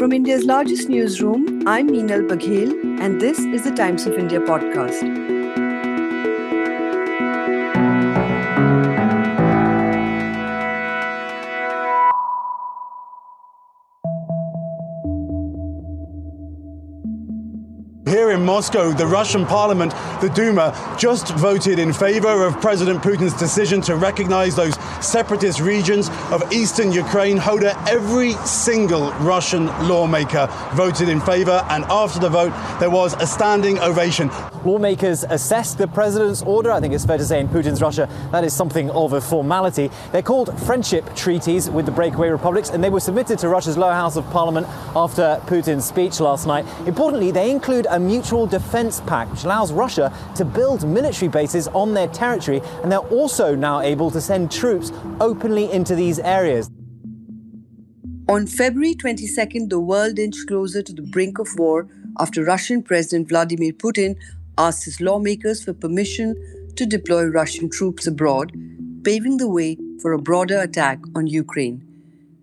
From 0.00 0.14
India's 0.14 0.46
largest 0.46 0.88
newsroom, 0.88 1.62
I'm 1.66 1.90
Meenal 1.90 2.26
Baghel, 2.26 2.72
and 3.02 3.20
this 3.20 3.38
is 3.38 3.64
the 3.64 3.70
Times 3.70 4.06
of 4.06 4.14
India 4.14 4.40
podcast. 4.40 5.39
In 18.40 18.46
Moscow, 18.46 18.90
the 18.92 19.06
Russian 19.06 19.44
parliament, 19.44 19.92
the 20.20 20.30
Duma, 20.34 20.74
just 20.98 21.28
voted 21.34 21.78
in 21.78 21.92
favor 21.92 22.46
of 22.46 22.58
President 22.60 23.02
Putin's 23.02 23.34
decision 23.34 23.80
to 23.82 23.96
recognize 23.96 24.56
those 24.56 24.76
separatist 25.04 25.60
regions 25.60 26.08
of 26.30 26.50
eastern 26.52 26.90
Ukraine. 26.90 27.36
Hoda, 27.36 27.74
every 27.88 28.32
single 28.46 29.12
Russian 29.20 29.66
lawmaker 29.88 30.48
voted 30.74 31.08
in 31.08 31.20
favor, 31.20 31.64
and 31.68 31.84
after 31.84 32.18
the 32.18 32.30
vote, 32.30 32.52
there 32.80 32.90
was 32.90 33.14
a 33.14 33.26
standing 33.26 33.78
ovation. 33.80 34.30
Lawmakers 34.64 35.24
assessed 35.24 35.78
the 35.78 35.88
president's 35.88 36.42
order. 36.42 36.70
I 36.70 36.80
think 36.80 36.92
it's 36.92 37.06
fair 37.06 37.16
to 37.16 37.24
say 37.24 37.40
in 37.40 37.48
Putin's 37.48 37.80
Russia 37.80 38.08
that 38.30 38.44
is 38.44 38.52
something 38.52 38.90
of 38.90 39.14
a 39.14 39.20
formality. 39.20 39.90
They're 40.12 40.22
called 40.22 40.58
friendship 40.60 41.14
treaties 41.16 41.70
with 41.70 41.86
the 41.86 41.92
breakaway 41.92 42.28
republics, 42.28 42.70
and 42.70 42.84
they 42.84 42.90
were 42.90 43.00
submitted 43.00 43.38
to 43.38 43.48
Russia's 43.48 43.78
lower 43.78 43.92
house 43.92 44.16
of 44.16 44.28
parliament 44.30 44.66
after 44.94 45.40
Putin's 45.46 45.84
speech 45.86 46.20
last 46.20 46.46
night. 46.46 46.66
Importantly, 46.86 47.30
they 47.30 47.50
include 47.50 47.86
a 47.88 47.98
mutual 47.98 48.46
defense 48.46 49.00
pact, 49.06 49.30
which 49.30 49.44
allows 49.44 49.72
Russia 49.72 50.12
to 50.36 50.44
build 50.44 50.86
military 50.86 51.28
bases 51.28 51.68
on 51.68 51.94
their 51.94 52.08
territory, 52.08 52.60
and 52.82 52.92
they're 52.92 52.98
also 52.98 53.54
now 53.54 53.80
able 53.80 54.10
to 54.10 54.20
send 54.20 54.52
troops 54.52 54.92
openly 55.20 55.70
into 55.72 55.94
these 55.94 56.18
areas. 56.18 56.70
On 58.28 58.46
February 58.46 58.94
22nd, 58.94 59.70
the 59.70 59.80
world 59.80 60.18
inched 60.18 60.46
closer 60.46 60.82
to 60.82 60.92
the 60.92 61.02
brink 61.02 61.38
of 61.38 61.48
war 61.58 61.88
after 62.18 62.44
Russian 62.44 62.82
President 62.82 63.28
Vladimir 63.28 63.72
Putin 63.72 64.16
asked 64.66 64.84
his 64.84 65.00
lawmakers 65.00 65.64
for 65.64 65.72
permission 65.72 66.34
to 66.76 66.84
deploy 66.84 67.24
Russian 67.24 67.70
troops 67.70 68.06
abroad, 68.06 68.52
paving 69.04 69.38
the 69.38 69.48
way 69.48 69.78
for 70.02 70.12
a 70.12 70.24
broader 70.28 70.58
attack 70.60 70.98
on 71.14 71.26
Ukraine. 71.26 71.78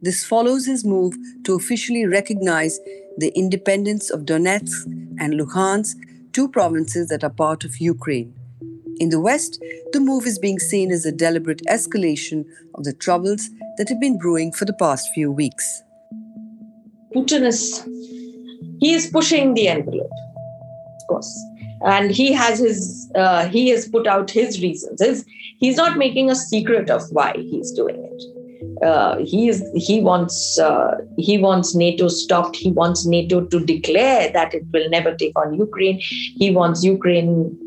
This 0.02 0.24
follows 0.26 0.66
his 0.66 0.84
move 0.86 1.14
to 1.44 1.56
officially 1.56 2.06
recognize 2.06 2.80
the 3.18 3.32
independence 3.36 4.10
of 4.10 4.26
Donetsk 4.26 4.86
and 5.20 5.34
Luhansk, 5.40 5.96
two 6.34 6.48
provinces 6.50 7.08
that 7.10 7.24
are 7.24 7.38
part 7.44 7.64
of 7.64 7.78
Ukraine. 7.78 8.34
In 9.00 9.10
the 9.10 9.20
West, 9.20 9.60
the 9.94 10.00
move 10.00 10.26
is 10.26 10.40
being 10.40 10.60
seen 10.60 10.92
as 10.92 11.06
a 11.06 11.12
deliberate 11.12 11.62
escalation 11.68 12.46
of 12.76 12.84
the 12.84 12.94
troubles 12.94 13.50
that 13.78 13.90
have 13.90 14.00
been 14.00 14.18
brewing 14.18 14.52
for 14.52 14.66
the 14.66 14.80
past 14.84 15.10
few 15.14 15.32
weeks. 15.32 15.84
Putin 17.14 17.44
is 17.52 17.88
he 18.80 18.94
is 18.94 19.08
pushing 19.08 19.54
the 19.54 19.68
envelope, 19.68 20.18
of 20.98 21.04
course, 21.10 21.32
and 21.86 22.12
he 22.12 22.34
has 22.34 22.60
his 22.60 23.12
uh, 23.16 23.48
he 23.48 23.70
has 23.70 23.88
put 23.88 24.08
out 24.08 24.30
his 24.30 24.62
reasons. 24.62 25.02
His, 25.02 25.26
he's 25.60 25.78
not 25.78 25.98
making 25.98 26.30
a 26.30 26.36
secret 26.36 26.90
of 26.90 27.04
why 27.12 27.34
he's 27.36 27.72
doing 27.72 28.04
it 28.04 28.38
uh, 28.84 29.18
he 29.24 29.48
is 29.50 29.64
he 29.76 30.02
wants 30.02 30.60
uh, 30.60 30.96
he 31.18 31.38
wants 31.38 31.76
NATO 31.76 32.08
stopped. 32.08 32.56
He 32.56 32.72
wants 32.72 33.06
NATO 33.06 33.46
to 33.46 33.60
declare 33.60 34.32
that 34.32 34.54
it 34.54 34.64
will 34.72 34.90
never 34.90 35.16
take 35.16 35.38
on 35.38 35.54
Ukraine. 35.54 36.00
He 36.00 36.52
wants 36.52 36.84
Ukraine 36.84 37.58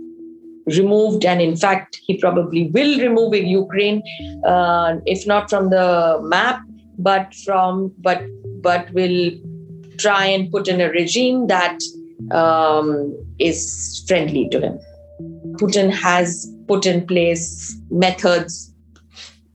removed, 0.67 1.25
and 1.25 1.41
in 1.41 1.57
fact, 1.57 2.01
he 2.07 2.19
probably 2.19 2.69
will 2.69 2.99
remove 3.01 3.35
Ukraine, 3.35 4.03
uh, 4.45 4.97
if 5.07 5.27
not 5.27 5.51
from 5.51 5.71
the 5.71 6.21
map, 6.23 6.61
but 6.99 7.35
from 7.45 7.93
but 7.99 8.23
but 8.63 8.91
will 8.93 9.33
try 9.99 10.27
and 10.27 10.51
put 10.51 10.69
in 10.69 10.81
a 10.81 10.91
regime 10.91 11.47
that 11.49 11.79
um, 12.31 13.17
is 13.39 14.05
friendly 14.07 14.49
to 14.51 14.61
him. 14.61 14.79
Putin 15.61 15.91
has 15.93 16.51
put 16.67 16.87
in 16.87 17.07
place 17.07 17.77
methods 17.91 18.73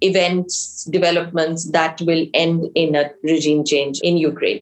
events, 0.02 0.84
developments 0.86 1.72
that 1.72 2.00
will 2.02 2.26
end 2.34 2.70
in 2.76 2.96
a 2.96 3.12
regime 3.24 3.64
change 3.64 4.00
in 4.02 4.18
Ukraine. 4.18 4.59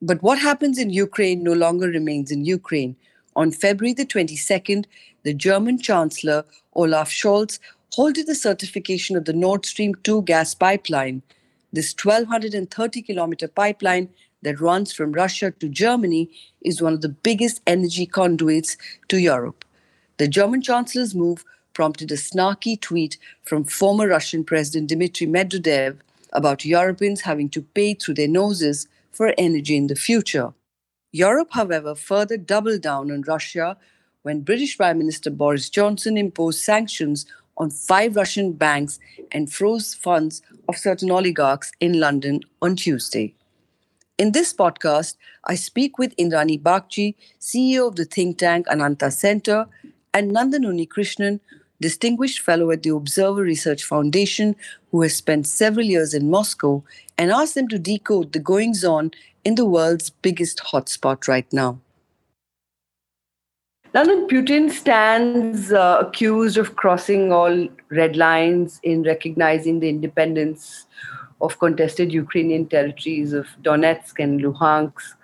But 0.00 0.22
what 0.22 0.38
happens 0.38 0.78
in 0.78 0.90
Ukraine 0.90 1.42
no 1.42 1.52
longer 1.52 1.88
remains 1.88 2.30
in 2.30 2.44
Ukraine. 2.44 2.96
On 3.34 3.50
February 3.50 3.94
the 3.94 4.06
22nd, 4.06 4.84
the 5.22 5.34
German 5.34 5.78
Chancellor 5.78 6.44
Olaf 6.74 7.10
Scholz 7.10 7.58
halted 7.94 8.26
the 8.26 8.34
certification 8.34 9.16
of 9.16 9.24
the 9.24 9.32
Nord 9.32 9.66
Stream 9.66 9.94
2 10.04 10.22
gas 10.22 10.54
pipeline. 10.54 11.22
This 11.72 11.94
1,230 12.02 13.02
kilometer 13.02 13.48
pipeline 13.48 14.08
that 14.42 14.60
runs 14.60 14.92
from 14.92 15.12
Russia 15.12 15.50
to 15.58 15.68
Germany 15.68 16.30
is 16.62 16.82
one 16.82 16.92
of 16.92 17.00
the 17.00 17.08
biggest 17.08 17.60
energy 17.66 18.06
conduits 18.06 18.76
to 19.08 19.18
Europe. 19.18 19.64
The 20.18 20.28
German 20.28 20.62
Chancellor's 20.62 21.14
move 21.14 21.44
prompted 21.74 22.10
a 22.10 22.16
snarky 22.16 22.80
tweet 22.80 23.18
from 23.44 23.64
former 23.64 24.08
Russian 24.08 24.44
President 24.44 24.88
Dmitry 24.88 25.26
Medvedev 25.26 25.98
about 26.32 26.64
Europeans 26.64 27.22
having 27.22 27.48
to 27.50 27.62
pay 27.62 27.94
through 27.94 28.14
their 28.14 28.28
noses 28.28 28.88
for 29.12 29.34
energy 29.38 29.76
in 29.76 29.86
the 29.86 29.94
future. 29.94 30.52
Europe, 31.12 31.48
however, 31.52 31.94
further 31.94 32.36
doubled 32.36 32.82
down 32.82 33.10
on 33.10 33.22
Russia 33.22 33.76
when 34.22 34.42
British 34.42 34.76
Prime 34.76 34.98
Minister 34.98 35.30
Boris 35.30 35.70
Johnson 35.70 36.18
imposed 36.18 36.60
sanctions 36.60 37.24
on 37.56 37.70
five 37.70 38.14
Russian 38.14 38.52
banks 38.52 38.98
and 39.32 39.52
froze 39.52 39.94
funds 39.94 40.42
of 40.68 40.76
certain 40.76 41.10
oligarchs 41.10 41.72
in 41.80 41.98
London 41.98 42.40
on 42.60 42.76
Tuesday. 42.76 43.34
In 44.18 44.32
this 44.32 44.52
podcast, 44.52 45.14
I 45.44 45.54
speak 45.54 45.96
with 45.96 46.16
Indrani 46.16 46.60
Bagchi, 46.60 47.14
CEO 47.40 47.86
of 47.86 47.94
the 47.94 48.04
think 48.04 48.38
tank 48.38 48.66
Ananta 48.68 49.12
Center, 49.12 49.68
and 50.12 50.32
Nandan 50.32 50.64
Unnikrishnan, 50.66 51.38
distinguished 51.80 52.40
fellow 52.40 52.72
at 52.72 52.82
the 52.82 52.90
Observer 52.90 53.42
Research 53.42 53.84
Foundation, 53.84 54.56
who 54.90 55.02
has 55.02 55.14
spent 55.14 55.46
several 55.46 55.86
years 55.86 56.14
in 56.14 56.30
Moscow, 56.30 56.82
and 57.16 57.30
asked 57.30 57.54
them 57.54 57.68
to 57.68 57.78
decode 57.78 58.32
the 58.32 58.40
goings 58.40 58.84
on 58.84 59.12
in 59.44 59.54
the 59.54 59.64
world's 59.64 60.10
biggest 60.10 60.58
hotspot 60.58 61.28
right 61.28 61.46
now. 61.52 61.78
Nandan 63.94 64.28
Putin 64.28 64.68
stands 64.68 65.72
uh, 65.72 65.98
accused 66.00 66.58
of 66.58 66.74
crossing 66.74 67.30
all 67.30 67.68
red 67.90 68.16
lines 68.16 68.80
in 68.82 69.04
recognizing 69.04 69.78
the 69.78 69.88
independence 69.88 70.86
of 71.40 71.58
contested 71.58 72.12
Ukrainian 72.12 72.66
territories 72.66 73.32
of 73.32 73.46
Donetsk 73.62 74.18
and 74.18 74.40
Luhansk 74.40 75.14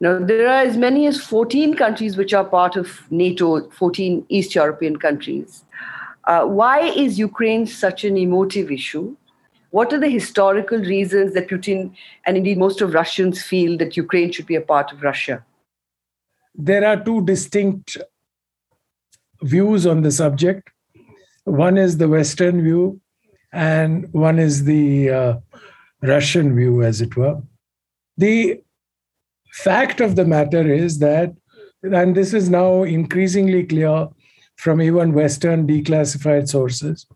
now, 0.00 0.20
there 0.20 0.46
are 0.46 0.62
as 0.62 0.76
many 0.76 1.06
as 1.06 1.20
14 1.20 1.74
countries 1.74 2.16
which 2.16 2.32
are 2.32 2.44
part 2.44 2.76
of 2.76 3.10
NATO, 3.10 3.68
14 3.70 4.24
East 4.28 4.54
European 4.54 4.96
countries. 4.96 5.64
Uh, 6.24 6.44
why 6.44 6.82
is 6.82 7.18
Ukraine 7.18 7.66
such 7.66 8.04
an 8.04 8.16
emotive 8.16 8.70
issue? 8.70 9.16
What 9.70 9.92
are 9.92 9.98
the 9.98 10.08
historical 10.08 10.78
reasons 10.78 11.34
that 11.34 11.48
Putin 11.48 11.92
and 12.26 12.36
indeed 12.36 12.58
most 12.58 12.80
of 12.80 12.94
Russians 12.94 13.42
feel 13.42 13.76
that 13.78 13.96
Ukraine 13.96 14.30
should 14.30 14.46
be 14.46 14.54
a 14.54 14.60
part 14.60 14.92
of 14.92 15.02
Russia? 15.02 15.44
There 16.54 16.86
are 16.86 17.02
two 17.02 17.24
distinct 17.24 17.96
views 19.42 19.84
on 19.86 20.02
the 20.02 20.12
subject. 20.12 20.70
One 21.44 21.76
is 21.76 21.98
the 21.98 22.08
Western 22.08 22.62
view, 22.62 23.00
and 23.52 24.12
one 24.12 24.38
is 24.38 24.64
the 24.64 25.10
uh, 25.10 25.34
Russian 26.02 26.54
view, 26.54 26.82
as 26.82 27.00
it 27.00 27.16
were. 27.16 27.40
The 28.16 28.60
fact 29.52 30.00
of 30.00 30.16
the 30.16 30.24
matter 30.24 30.72
is 30.72 30.98
that, 30.98 31.34
and 31.82 32.14
this 32.14 32.34
is 32.34 32.50
now 32.50 32.82
increasingly 32.82 33.64
clear 33.64 34.08
from 34.56 34.82
even 34.82 35.12
Western 35.12 35.66
declassified 35.66 36.48
sources, 36.48 37.06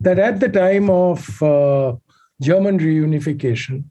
that 0.00 0.18
at 0.18 0.40
the 0.40 0.48
time 0.48 0.90
of 0.90 1.42
uh, 1.42 1.94
German 2.42 2.78
reunification, 2.78 3.84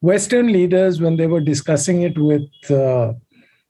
Western 0.00 0.52
leaders, 0.52 1.00
when 1.00 1.16
they 1.16 1.26
were 1.26 1.40
discussing 1.40 2.02
it 2.02 2.16
with 2.18 2.48
uh, 2.70 3.12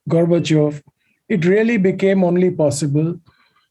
Gorbachev, 0.09 0.81
it 1.29 1.45
really 1.45 1.77
became 1.77 2.23
only 2.23 2.51
possible 2.51 3.19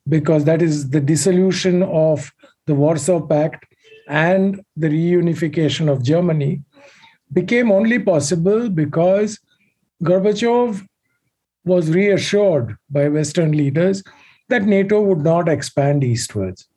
because 0.09 0.45
that 0.45 0.62
is 0.62 0.91
the 0.91 1.01
dissolution 1.01 1.83
of 1.83 2.33
the 2.67 2.75
Warsaw 2.75 3.21
Pact 3.21 3.65
and 4.09 4.61
the 4.77 4.89
reunification 4.89 5.91
of 5.91 6.03
Germany 6.03 6.63
became 7.33 7.73
only 7.73 7.99
possible 7.99 8.69
because 8.69 9.39
Gorbachev 10.03 10.87
was 11.65 11.91
reassured 11.91 12.77
by 12.91 13.09
Western 13.09 13.53
leaders 13.53 14.03
that 14.49 14.63
NATO 14.63 15.03
would 15.03 15.19
not 15.19 15.49
expand 15.49 16.05
eastwards. 16.05 16.69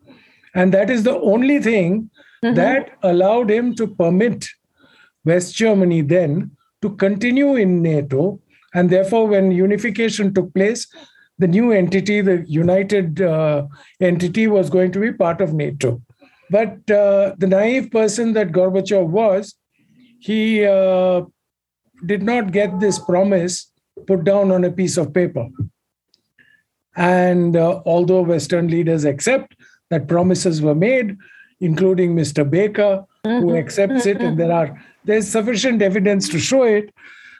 And 0.55 0.73
that 0.73 0.89
is 0.89 1.03
the 1.03 1.19
only 1.19 1.59
thing 1.61 2.09
mm-hmm. 2.43 2.55
that 2.55 2.97
allowed 3.03 3.51
him 3.51 3.75
to 3.75 3.87
permit 3.87 4.47
West 5.25 5.55
Germany 5.55 6.01
then 6.01 6.51
to 6.81 6.95
continue 6.95 7.55
in 7.55 7.81
NATO. 7.83 8.39
And 8.73 8.89
therefore, 8.89 9.27
when 9.27 9.51
unification 9.51 10.33
took 10.33 10.53
place, 10.53 10.87
the 11.39 11.47
new 11.47 11.71
entity, 11.71 12.21
the 12.21 12.45
united 12.47 13.21
uh, 13.21 13.65
entity, 13.99 14.47
was 14.47 14.69
going 14.69 14.91
to 14.91 14.99
be 14.99 15.11
part 15.11 15.41
of 15.41 15.53
NATO. 15.53 16.01
But 16.51 16.89
uh, 16.91 17.35
the 17.37 17.47
naive 17.47 17.91
person 17.91 18.33
that 18.33 18.51
Gorbachev 18.51 19.07
was, 19.07 19.55
he 20.19 20.65
uh, 20.65 21.21
did 22.05 22.23
not 22.23 22.51
get 22.51 22.79
this 22.79 22.99
promise 22.99 23.71
put 24.07 24.23
down 24.23 24.51
on 24.51 24.63
a 24.63 24.71
piece 24.71 24.97
of 24.97 25.13
paper. 25.13 25.47
And 26.95 27.55
uh, 27.55 27.81
although 27.85 28.21
Western 28.21 28.67
leaders 28.67 29.05
accept 29.05 29.55
that 29.89 30.07
promises 30.07 30.61
were 30.61 30.75
made, 30.75 31.17
including 31.61 32.15
Mr. 32.15 32.49
Baker, 32.49 33.05
who 33.23 33.29
mm-hmm. 33.29 33.55
accepts 33.57 34.05
it, 34.05 34.21
and 34.21 34.37
there 34.37 34.51
are 34.51 34.81
there's 35.05 35.27
sufficient 35.27 35.81
evidence 35.81 36.29
to 36.29 36.39
show 36.39 36.63
it. 36.63 36.93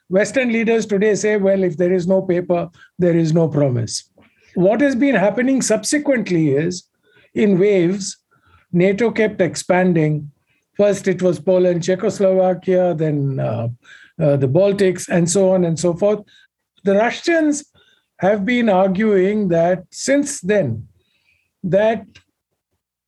Western 0.10 0.52
leaders 0.52 0.86
today 0.86 1.16
say, 1.16 1.38
well, 1.38 1.64
if 1.64 1.78
there 1.78 1.94
is 1.94 2.08
no 2.08 2.22
paper, 2.22 2.70
there 2.98 3.16
is 3.16 3.32
no 3.32 3.48
promise. 3.48 4.10
What 4.56 4.82
has 4.82 4.96
been 4.96 5.16
happening 5.16 5.62
subsequently 5.62 6.50
is 6.50 6.84
in 7.36 7.60
waves, 7.60 8.18
NATO 8.72 9.12
kept 9.12 9.40
expanding. 9.40 10.32
First, 10.76 11.08
it 11.08 11.22
was 11.22 11.40
Poland, 11.40 11.84
Czechoslovakia, 11.84 12.96
then 12.96 13.40
uh, 13.40 13.68
uh, 14.20 14.38
the 14.38 14.48
Baltics, 14.48 15.08
and 15.08 15.30
so 15.30 15.52
on 15.52 15.64
and 15.64 15.80
so 15.80 15.94
forth. 15.94 16.24
The 16.84 16.96
Russians 16.96 17.66
have 18.18 18.46
been 18.46 18.68
arguing 18.68 19.50
that 19.50 19.84
since 19.92 20.42
then, 20.42 20.88
that 21.64 22.06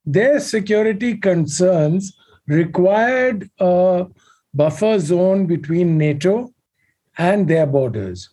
their 0.04 0.38
security 0.40 1.16
concerns 1.16 2.16
required 2.46 3.50
a 3.58 4.06
buffer 4.54 4.98
zone 4.98 5.46
between 5.46 5.96
NATO 5.96 6.51
and 7.18 7.48
their 7.48 7.66
borders. 7.66 8.30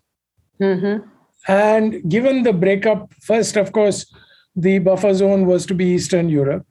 Mm-hmm. 0.62 1.08
And 1.48 2.10
given 2.10 2.44
the 2.44 2.54
breakup, 2.54 3.14
first, 3.22 3.58
of 3.58 3.72
course, 3.72 4.12
the 4.56 4.80
buffer 4.80 5.14
zone 5.14 5.46
was 5.46 5.66
to 5.68 5.74
be 5.74 5.86
Eastern 5.86 6.30
Europe. 6.30 6.66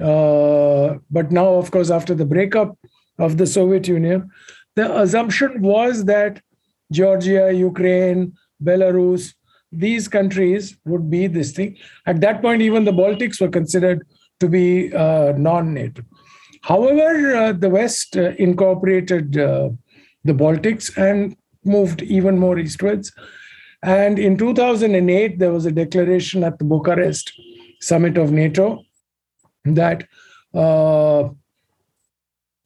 Uh, 0.00 0.98
but 1.10 1.30
now, 1.30 1.54
of 1.54 1.70
course, 1.70 1.90
after 1.90 2.14
the 2.14 2.24
breakup 2.24 2.78
of 3.18 3.38
the 3.38 3.46
Soviet 3.46 3.86
Union, 3.88 4.30
the 4.76 5.00
assumption 5.00 5.60
was 5.62 6.04
that 6.06 6.40
Georgia, 6.90 7.52
Ukraine, 7.52 8.32
Belarus, 8.62 9.34
these 9.70 10.06
countries 10.08 10.76
would 10.84 11.10
be 11.10 11.26
this 11.26 11.52
thing. 11.52 11.76
At 12.06 12.20
that 12.20 12.42
point, 12.42 12.62
even 12.62 12.84
the 12.84 12.92
Baltics 12.92 13.40
were 13.40 13.48
considered 13.48 14.06
to 14.40 14.48
be 14.48 14.94
uh, 14.94 15.32
non 15.36 15.72
NATO. 15.74 16.02
However, 16.62 17.36
uh, 17.36 17.52
the 17.52 17.70
West 17.70 18.16
uh, 18.16 18.32
incorporated 18.38 19.38
uh, 19.38 19.70
the 20.24 20.32
Baltics 20.32 20.96
and 20.96 21.36
moved 21.64 22.02
even 22.02 22.38
more 22.38 22.58
eastwards. 22.58 23.12
And 23.82 24.18
in 24.18 24.36
2008, 24.36 25.38
there 25.38 25.52
was 25.52 25.66
a 25.66 25.72
declaration 25.72 26.44
at 26.44 26.58
the 26.58 26.64
Bucharest 26.64 27.32
summit 27.80 28.16
of 28.16 28.30
NATO 28.30 28.84
that 29.64 30.06
uh, 30.54 31.28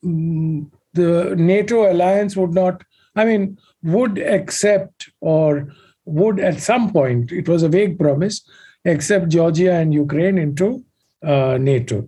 mm, 0.05 0.71
the 0.93 1.35
NATO 1.37 1.91
alliance 1.91 2.37
would 2.37 2.53
not, 2.53 2.85
I 3.15 3.25
mean, 3.25 3.59
would 3.83 4.19
accept 4.19 5.11
or 5.21 5.73
would 6.05 6.39
at 6.41 6.61
some 6.61 6.93
point, 6.93 7.33
it 7.33 7.49
was 7.49 7.63
a 7.63 7.69
vague 7.69 7.99
promise, 7.99 8.43
accept 8.85 9.29
Georgia 9.29 9.73
and 9.73 9.93
Ukraine 9.93 10.39
into 10.39 10.85
uh, 11.25 11.59
NATO. 11.59 12.07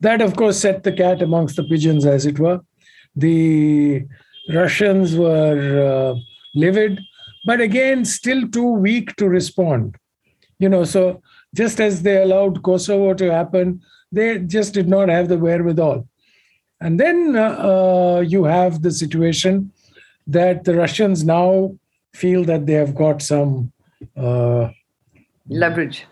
That, 0.00 0.22
of 0.22 0.34
course, 0.34 0.58
set 0.58 0.82
the 0.82 0.92
cat 0.92 1.22
amongst 1.22 1.56
the 1.56 1.64
pigeons, 1.64 2.06
as 2.06 2.24
it 2.26 2.38
were. 2.38 2.60
The 3.14 4.06
Russians 4.48 5.14
were 5.16 6.14
uh, 6.14 6.20
livid, 6.54 7.00
but 7.44 7.60
again, 7.60 8.04
still 8.04 8.48
too 8.48 8.72
weak 8.72 9.16
to 9.16 9.28
respond. 9.28 9.96
You 10.58 10.68
know, 10.68 10.84
so 10.84 11.22
just 11.54 11.80
as 11.80 12.02
they 12.02 12.22
allowed 12.22 12.62
Kosovo 12.62 13.14
to 13.14 13.32
happen, 13.32 13.82
they 14.12 14.38
just 14.38 14.74
did 14.74 14.88
not 14.88 15.08
have 15.08 15.28
the 15.28 15.38
wherewithal. 15.38 16.06
And 16.80 16.98
then 16.98 17.36
uh, 17.36 17.40
uh, 17.40 18.20
you 18.26 18.44
have 18.44 18.82
the 18.82 18.90
situation 18.90 19.72
that 20.26 20.64
the 20.64 20.74
Russians 20.74 21.24
now 21.24 21.76
feel 22.14 22.44
that 22.44 22.66
they 22.66 22.72
have 22.74 22.94
got 22.94 23.22
some 23.22 23.72
uh, 24.16 24.70
leverage. 25.48 26.06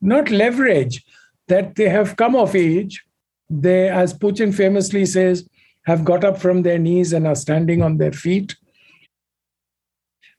Not 0.00 0.30
leverage, 0.30 1.04
that 1.48 1.76
they 1.76 1.88
have 1.88 2.16
come 2.16 2.34
of 2.34 2.56
age. 2.56 3.04
They, 3.48 3.88
as 3.88 4.14
Putin 4.14 4.54
famously 4.54 5.06
says, 5.06 5.48
have 5.84 6.04
got 6.04 6.24
up 6.24 6.38
from 6.38 6.62
their 6.62 6.78
knees 6.78 7.12
and 7.12 7.26
are 7.26 7.34
standing 7.34 7.82
on 7.82 7.98
their 7.98 8.12
feet. 8.12 8.56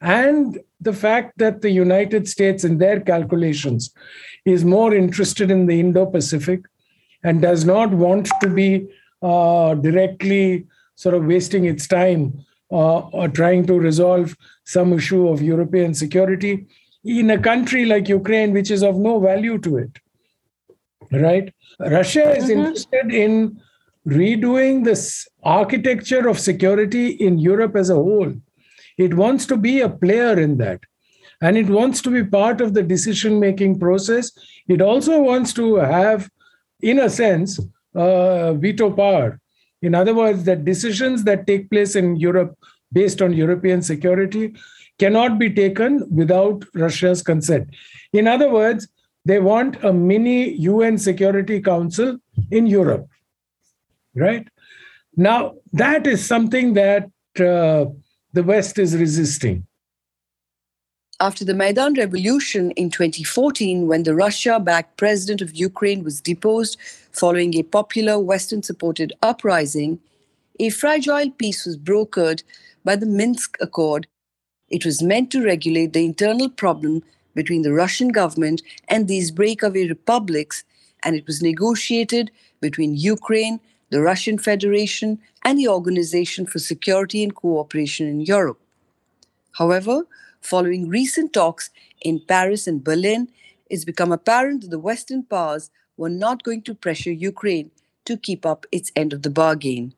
And 0.01 0.60
the 0.80 0.94
fact 0.94 1.38
that 1.38 1.62
the 1.62 1.72
United 1.72 2.28
States, 2.28 2.63
in 2.63 2.78
their 2.78 3.00
calculations, 3.00 3.94
is 4.45 4.66
more 4.66 4.94
interested 4.94 5.50
in 5.50 5.66
the 5.66 5.80
Indo 5.80 6.06
Pacific 6.06 6.62
and 7.24 7.42
does 7.42 7.63
not 7.63 7.92
want 7.92 8.30
to 8.42 8.50
be 8.50 8.88
uh, 9.22 9.75
directly 9.75 10.66
sort 10.95 11.16
of 11.16 11.25
wasting 11.25 11.66
its 11.66 11.88
time 11.88 12.46
uh, 12.72 13.00
or 13.00 13.28
trying 13.30 13.66
to 13.66 13.80
resolve 13.80 14.36
some 14.66 14.92
issue 14.94 15.30
of 15.30 15.42
European 15.42 15.94
security 15.94 16.68
in 17.04 17.30
a 17.31 17.39
country 17.39 17.86
like 17.86 18.10
Ukraine, 18.10 18.54
which 18.54 18.72
is 18.72 18.84
of 18.84 18.96
no 18.96 19.19
value 19.19 19.57
to 19.60 19.78
it. 19.78 20.00
Right? 21.12 21.54
Russia 21.80 22.36
is 22.36 22.46
mm-hmm. 22.46 22.60
interested 22.60 23.13
in 23.13 23.62
redoing 24.07 24.83
this 24.83 25.27
architecture 25.44 26.27
of 26.27 26.39
security 26.39 27.07
in 27.11 27.39
Europe 27.39 27.75
as 27.75 27.89
a 27.89 27.95
whole. 27.95 28.33
It 28.97 29.13
wants 29.13 29.45
to 29.47 29.57
be 29.57 29.79
a 29.81 29.89
player 29.89 30.39
in 30.39 30.57
that. 30.57 30.81
And 31.41 31.57
it 31.57 31.67
wants 31.67 32.01
to 32.01 32.09
be 32.09 32.23
part 32.23 32.61
of 32.61 32.73
the 32.73 32.83
decision 32.83 33.39
making 33.39 33.79
process. 33.79 34.31
It 34.67 34.81
also 34.81 35.21
wants 35.21 35.51
to 35.53 35.75
have, 35.75 36.29
in 36.81 37.00
a 37.00 37.09
sense, 37.09 37.59
uh, 37.95 38.53
veto 38.53 38.91
power. 38.91 39.39
In 39.81 39.94
other 39.95 40.13
words, 40.13 40.45
that 40.45 40.63
decisions 40.63 41.23
that 41.25 41.45
take 41.45 41.69
place 41.69 41.95
in 41.95 42.15
Europe 42.15 42.57
based 42.91 43.21
on 43.21 43.33
European 43.33 43.81
security 43.81 44.55
cannot 45.00 45.39
be 45.39 45.50
taken 45.50 46.07
without 46.09 46.63
Russia's 46.73 47.21
consent. 47.21 47.69
In 48.13 48.27
other 48.27 48.50
words, 48.50 48.88
they 49.25 49.39
want 49.39 49.83
a 49.83 49.91
mini 49.91 50.53
UN 50.53 50.97
Security 50.97 51.61
Council 51.61 52.17
in 52.51 52.67
Europe 52.67 53.07
right? 54.15 54.48
Now, 55.15 55.56
that 55.74 56.07
is 56.07 56.25
something 56.25 56.74
that 56.74 57.10
uh, 57.39 57.86
the 58.33 58.44
West 58.44 58.80
is 58.80 58.95
resisting. 58.95 59.65
After 61.19 61.45
the 61.45 61.54
Maidan 61.54 61.94
Revolution 61.94 62.71
in 62.71 62.89
2014, 62.89 63.88
when 63.88 64.04
the 64.04 64.15
Russia 64.15 64.60
backed 64.60 64.98
president 64.98 65.42
of 65.42 65.56
Ukraine 65.56 66.04
was 66.04 66.19
deposed 66.19 66.77
following 67.12 67.56
a 67.56 67.63
popular 67.63 68.19
Western 68.19 68.63
supported 68.63 69.13
uprising, 69.21 70.00
a 70.60 70.69
fragile 70.69 71.30
peace 71.31 71.65
was 71.65 71.77
brokered 71.77 72.44
by 72.83 72.95
the 72.95 73.06
Minsk 73.06 73.58
Accord. 73.62 74.08
It 74.70 74.86
was 74.86 75.01
meant 75.01 75.32
to 75.32 75.46
regulate 75.46 75.93
the 75.93 76.03
internal 76.03 76.50
problem 76.50 77.03
between 77.36 77.62
the 77.62 77.74
Russian 77.74 78.10
government 78.10 78.62
and 78.88 79.08
these 79.08 79.32
breakaway 79.32 79.88
republics, 79.88 80.63
and 81.03 81.15
it 81.15 81.25
was 81.25 81.41
negotiated 81.41 82.32
between 82.60 82.96
Ukraine 82.96 83.60
the 83.93 84.01
Russian 84.01 84.39
Federation, 84.39 85.19
and 85.43 85.59
the 85.59 85.67
Organization 85.67 86.47
for 86.47 86.57
Security 86.57 87.21
and 87.21 87.35
Cooperation 87.35 88.07
in 88.07 88.21
Europe. 88.21 88.59
However, 89.59 90.07
following 90.41 90.89
recent 90.89 91.31
talks 91.31 91.69
in 92.01 92.19
Paris 92.19 92.65
and 92.65 92.83
Berlin, 92.83 93.29
it's 93.69 93.85
become 93.85 94.12
apparent 94.12 94.62
that 94.62 94.71
the 94.71 94.79
Western 94.79 95.21
powers 95.21 95.69
were 95.95 96.09
not 96.09 96.41
going 96.41 96.63
to 96.63 96.73
pressure 96.73 97.12
Ukraine 97.12 97.69
to 98.05 98.17
keep 98.17 98.47
up 98.47 98.65
its 98.71 98.91
end 98.95 99.13
of 99.13 99.21
the 99.21 99.29
bargain. 99.29 99.93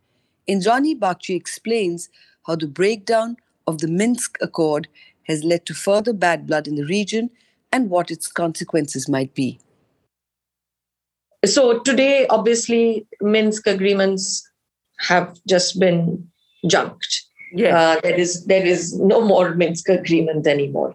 Indrani 0.46 0.94
Bagchi 1.00 1.34
explains 1.34 2.10
how 2.46 2.58
the 2.58 2.68
breakdown 2.68 3.38
of 3.66 3.78
the 3.78 3.88
Minsk 3.88 4.38
Accord 4.42 4.90
has 5.30 5.46
led 5.46 5.66
to 5.68 5.74
further 5.74 6.12
bad 6.12 6.48
blood 6.48 6.68
in 6.68 6.76
the 6.76 6.84
region 6.84 7.30
and 7.72 7.90
what 7.90 8.12
its 8.12 8.28
consequences 8.28 9.08
might 9.08 9.34
be. 9.34 9.58
So 11.46 11.80
today, 11.80 12.28
obviously, 12.28 13.08
Minsk 13.22 13.68
agreements 13.68 14.48
have 15.00 15.38
just 15.48 15.80
been 15.80 16.28
junked. 16.68 17.24
Yeah, 17.54 17.78
uh, 17.78 18.02
there 18.02 18.20
is 18.20 18.46
there 18.46 18.66
is 18.66 19.00
no 19.00 19.22
more 19.22 19.56
Minsk 19.56 19.90
agreement 19.90 20.48
anymore. 20.48 20.94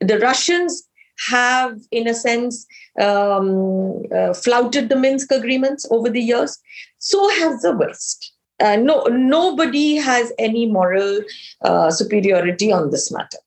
The 0.00 0.18
Russians 0.18 0.88
have, 1.28 1.78
in 1.90 2.08
a 2.08 2.14
sense, 2.14 2.66
um, 3.00 4.02
uh, 4.14 4.34
flouted 4.34 4.88
the 4.88 4.96
Minsk 4.96 5.30
agreements 5.30 5.86
over 5.90 6.08
the 6.10 6.20
years. 6.20 6.58
So 6.98 7.28
has 7.28 7.62
the 7.62 7.76
West. 7.76 8.32
Uh, 8.60 8.76
no, 8.76 9.04
nobody 9.04 9.96
has 9.96 10.32
any 10.38 10.66
moral 10.66 11.20
uh, 11.62 11.90
superiority 11.90 12.72
on 12.72 12.90
this 12.90 13.10
matter. 13.10 13.38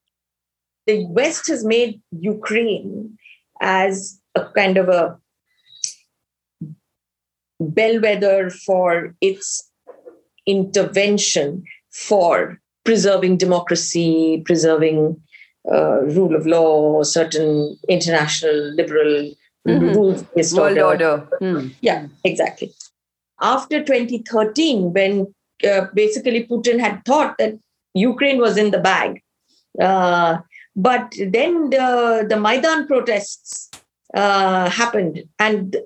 The 0.87 1.05
West 1.05 1.47
has 1.47 1.63
made 1.65 2.01
Ukraine 2.11 3.17
as 3.61 4.19
a 4.35 4.45
kind 4.55 4.77
of 4.77 4.89
a 4.89 5.17
bellwether 7.59 8.50
for 8.50 9.15
its 9.21 9.69
intervention 10.45 11.63
for 11.91 12.59
preserving 12.83 13.38
democracy, 13.38 14.41
preserving 14.45 15.19
uh, 15.71 16.01
rule 16.01 16.35
of 16.35 16.45
law, 16.45 17.01
certain 17.03 17.77
international 17.89 18.55
liberal 18.75 19.33
mm-hmm. 19.67 19.93
rules-based 19.95 20.55
World 20.55 20.77
order. 20.77 21.09
order. 21.09 21.27
Mm. 21.41 21.74
Yeah, 21.81 22.07
exactly. 22.24 22.71
After 23.41 23.83
2013, 23.83 24.93
when 24.93 25.33
uh, 25.63 25.88
basically 25.93 26.45
Putin 26.45 26.79
had 26.79 27.03
thought 27.05 27.38
that 27.38 27.57
Ukraine 27.93 28.39
was 28.39 28.57
in 28.57 28.71
the 28.71 28.79
bag. 28.79 29.21
Uh, 29.81 30.38
but 30.75 31.13
then 31.17 31.69
the, 31.69 32.25
the 32.29 32.38
Maidan 32.38 32.88
protests 32.88 33.71
uh, 34.13 34.69
happened. 34.69 35.24
And 35.39 35.77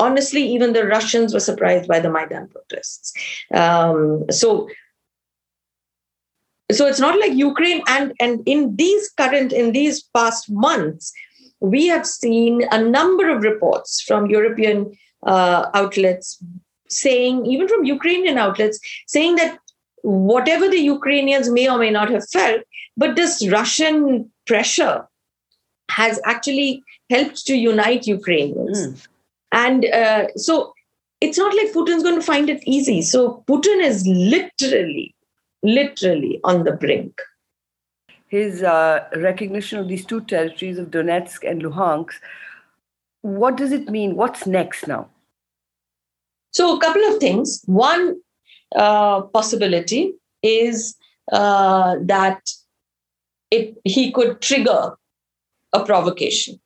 honestly, 0.00 0.42
even 0.42 0.72
the 0.72 0.86
Russians 0.86 1.32
were 1.34 1.40
surprised 1.40 1.88
by 1.88 2.00
the 2.00 2.10
Maidan 2.10 2.48
protests. 2.48 3.12
Um, 3.54 4.24
so, 4.30 4.68
so 6.72 6.86
it's 6.86 7.00
not 7.00 7.18
like 7.20 7.34
Ukraine. 7.34 7.82
And, 7.86 8.12
and 8.20 8.42
in 8.46 8.76
these 8.76 9.10
current, 9.10 9.52
in 9.52 9.72
these 9.72 10.02
past 10.02 10.50
months, 10.50 11.12
we 11.60 11.86
have 11.88 12.06
seen 12.06 12.64
a 12.70 12.82
number 12.82 13.28
of 13.28 13.42
reports 13.42 14.00
from 14.00 14.26
European 14.26 14.96
uh, 15.26 15.68
outlets 15.74 16.42
saying, 16.88 17.46
even 17.46 17.68
from 17.68 17.84
Ukrainian 17.84 18.38
outlets, 18.38 18.80
saying 19.06 19.36
that 19.36 19.58
whatever 20.02 20.68
the 20.68 20.78
Ukrainians 20.78 21.50
may 21.50 21.68
or 21.68 21.78
may 21.78 21.90
not 21.90 22.10
have 22.10 22.28
felt, 22.30 22.62
but 22.96 23.16
this 23.16 23.46
Russian 23.48 24.30
pressure 24.46 25.06
has 25.90 26.20
actually 26.24 26.82
helped 27.10 27.46
to 27.46 27.54
unite 27.54 28.06
Ukrainians. 28.06 28.86
Mm. 28.86 29.06
And 29.52 29.84
uh, 29.86 30.28
so 30.36 30.74
it's 31.20 31.38
not 31.38 31.54
like 31.54 31.72
Putin's 31.72 32.02
going 32.02 32.18
to 32.18 32.24
find 32.24 32.48
it 32.48 32.62
easy. 32.66 33.02
So 33.02 33.44
Putin 33.46 33.82
is 33.82 34.06
literally, 34.06 35.14
literally 35.62 36.40
on 36.44 36.64
the 36.64 36.72
brink. 36.72 37.20
His 38.28 38.62
uh, 38.62 39.06
recognition 39.16 39.78
of 39.80 39.88
these 39.88 40.06
two 40.06 40.20
territories 40.20 40.78
of 40.78 40.90
Donetsk 40.90 41.48
and 41.48 41.62
Luhansk, 41.62 42.12
what 43.22 43.56
does 43.56 43.72
it 43.72 43.88
mean? 43.88 44.14
What's 44.14 44.46
next 44.46 44.86
now? 44.86 45.08
So, 46.52 46.76
a 46.76 46.80
couple 46.80 47.04
of 47.04 47.18
things. 47.18 47.62
One 47.66 48.20
uh, 48.74 49.22
possibility 49.22 50.14
is 50.42 50.96
uh, 51.32 51.96
that 52.02 52.40
it, 53.50 53.76
he 53.84 54.12
could 54.12 54.40
trigger 54.40 54.96
a 55.72 55.84
provocation 55.84 56.60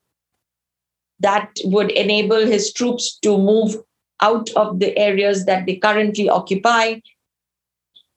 that 1.25 1.59
would 1.65 1.91
enable 1.93 2.47
his 2.47 2.71
troops 2.71 3.19
to 3.23 3.39
move 3.39 3.77
out 4.21 4.51
of 4.63 4.79
the 4.79 4.97
areas 4.99 5.47
that 5.47 5.65
they 5.65 5.77
currently 5.77 6.29
occupy 6.29 7.01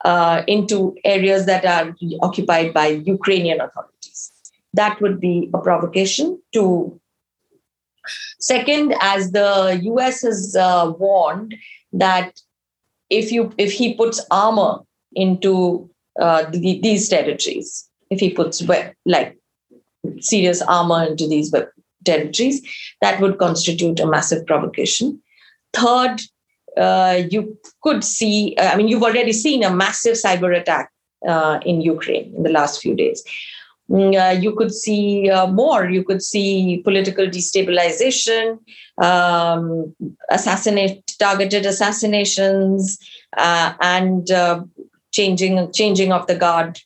uh, 0.04 0.44
into 0.48 0.96
areas 1.06 1.46
that 1.46 1.66
are 1.66 1.96
occupied 2.22 2.74
by 2.74 2.88
Ukrainian 3.16 3.62
authorities. 3.62 4.32
That 4.74 5.00
would 5.02 5.20
be 5.20 5.50
a 5.54 5.60
provocation 5.60 6.42
to. 6.54 7.00
Second, 8.40 8.94
as 9.02 9.32
the 9.32 9.80
US 9.92 10.22
has 10.22 10.56
uh, 10.56 10.94
warned 11.00 11.56
that 11.94 12.42
if 13.10 13.32
you 13.32 13.54
if 13.58 13.72
he 13.72 13.94
puts 14.02 14.20
armor 14.30 14.74
into 15.14 15.54
uh, 16.20 16.44
the, 16.52 16.80
these 16.82 17.10
territories, 17.10 17.90
if 18.10 18.20
he 18.20 18.30
puts 18.30 18.62
like 19.06 19.38
serious 20.20 20.62
armor 20.62 21.04
into 21.06 21.28
these 21.28 21.50
territories, 22.10 22.58
that 23.02 23.22
would 23.22 23.38
constitute 23.46 24.00
a 24.00 24.12
massive 24.16 24.46
provocation. 24.52 25.22
Third, 25.74 26.22
uh, 26.86 27.18
you 27.34 27.42
could 27.84 28.04
see, 28.04 28.56
uh, 28.58 28.70
I 28.72 28.78
mean, 28.78 28.88
you've 28.88 29.10
already 29.10 29.34
seen 29.34 29.64
a 29.64 29.76
massive 29.84 30.16
cyber 30.24 30.52
attack 30.62 30.92
uh, 31.34 31.60
in 31.72 31.82
Ukraine 31.82 32.28
in 32.38 32.44
the 32.48 32.56
last 32.60 32.82
few 32.82 32.96
days. 33.04 33.24
Mm, 33.90 34.14
uh, 34.24 34.40
you 34.46 34.52
could 34.58 34.74
see 34.74 35.30
uh, 35.30 35.48
more. 35.48 35.84
You 35.98 36.04
could 36.04 36.22
see 36.22 36.82
political 36.84 37.26
destabilization, 37.38 38.60
um, 39.10 39.96
assassinate, 40.30 41.16
targeted 41.26 41.66
assassinations, 41.66 42.98
uh, 43.38 43.70
and 43.82 44.28
changing 45.18 45.56
changing 45.80 46.12
of 46.18 46.28
the 46.28 46.38
guard 46.46 46.80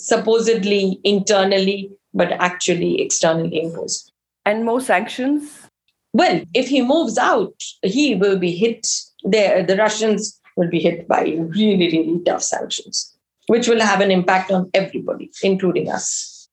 supposedly 0.00 0.98
internally, 1.04 1.90
but 2.14 2.32
actually 2.32 3.00
externally 3.00 3.62
imposed. 3.62 4.12
And 4.44 4.64
more 4.64 4.80
sanctions? 4.80 5.66
Well, 6.12 6.42
if 6.54 6.68
he 6.68 6.82
moves 6.82 7.18
out, 7.18 7.54
he 7.82 8.14
will 8.14 8.38
be 8.38 8.52
hit. 8.52 8.88
The, 9.22 9.64
the 9.66 9.76
Russians 9.76 10.40
will 10.56 10.68
be 10.68 10.80
hit 10.80 11.06
by 11.06 11.22
really, 11.38 11.90
really 11.92 12.20
tough 12.24 12.42
sanctions, 12.42 13.16
which 13.46 13.68
will 13.68 13.80
have 13.80 14.00
an 14.00 14.10
impact 14.10 14.50
on 14.50 14.70
everybody, 14.74 15.30
including 15.42 15.90
us. 15.90 16.48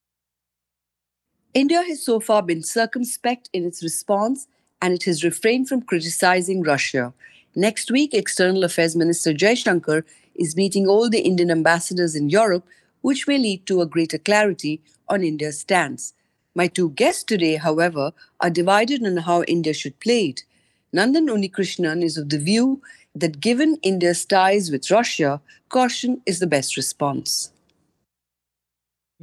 India 1.54 1.82
has 1.82 2.04
so 2.04 2.20
far 2.20 2.44
been 2.44 2.62
circumspect 2.62 3.50
in 3.52 3.66
its 3.66 3.82
response 3.82 4.48
and 4.82 4.94
it 4.94 5.04
has 5.04 5.24
refrained 5.24 5.68
from 5.68 5.82
criticizing 5.82 6.62
Russia. 6.62 7.14
Next 7.56 7.90
week, 7.90 8.14
External 8.14 8.64
Affairs 8.64 8.96
Minister 8.96 9.34
Jaishankar 9.34 10.04
is 10.36 10.56
meeting 10.56 10.88
all 10.88 11.10
the 11.10 11.22
Indian 11.22 11.50
ambassadors 11.50 12.16
in 12.16 12.30
Europe 12.30 12.64
which 13.08 13.26
may 13.26 13.38
lead 13.38 13.66
to 13.66 13.80
a 13.80 13.86
greater 13.86 14.18
clarity 14.18 14.82
on 15.08 15.24
India's 15.24 15.62
stance. 15.62 16.14
My 16.54 16.68
two 16.68 16.90
guests 16.90 17.24
today, 17.24 17.56
however, 17.56 18.12
are 18.42 18.50
divided 18.50 19.06
on 19.06 19.16
how 19.16 19.44
India 19.44 19.74
should 19.74 19.98
play 20.02 20.26
it. 20.32 20.44
Nandan 20.94 21.30
Unnikrishnan 21.34 22.04
is 22.04 22.18
of 22.18 22.28
the 22.28 22.38
view 22.38 22.82
that 23.16 23.40
given 23.40 23.78
India's 23.82 24.26
ties 24.26 24.70
with 24.70 24.92
Russia, 24.92 25.40
caution 25.70 26.22
is 26.26 26.40
the 26.40 26.48
best 26.48 26.76
response. 26.76 27.52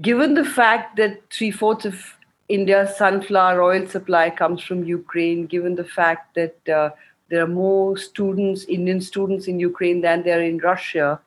Given 0.00 0.32
the 0.32 0.46
fact 0.46 0.96
that 0.96 1.20
three 1.30 1.50
fourths 1.50 1.84
of 1.84 2.02
India's 2.48 2.96
sunflower 2.96 3.62
oil 3.62 3.86
supply 3.86 4.30
comes 4.30 4.62
from 4.62 4.84
Ukraine, 4.84 5.44
given 5.44 5.74
the 5.74 5.90
fact 5.98 6.34
that 6.36 6.68
uh, 6.68 6.90
there 7.28 7.44
are 7.44 7.54
more 7.64 7.98
students, 7.98 8.64
Indian 8.64 9.02
students 9.02 9.46
in 9.46 9.60
Ukraine 9.60 10.00
than 10.00 10.22
there 10.22 10.38
are 10.38 10.50
in 10.54 10.58
Russia, 10.58 11.20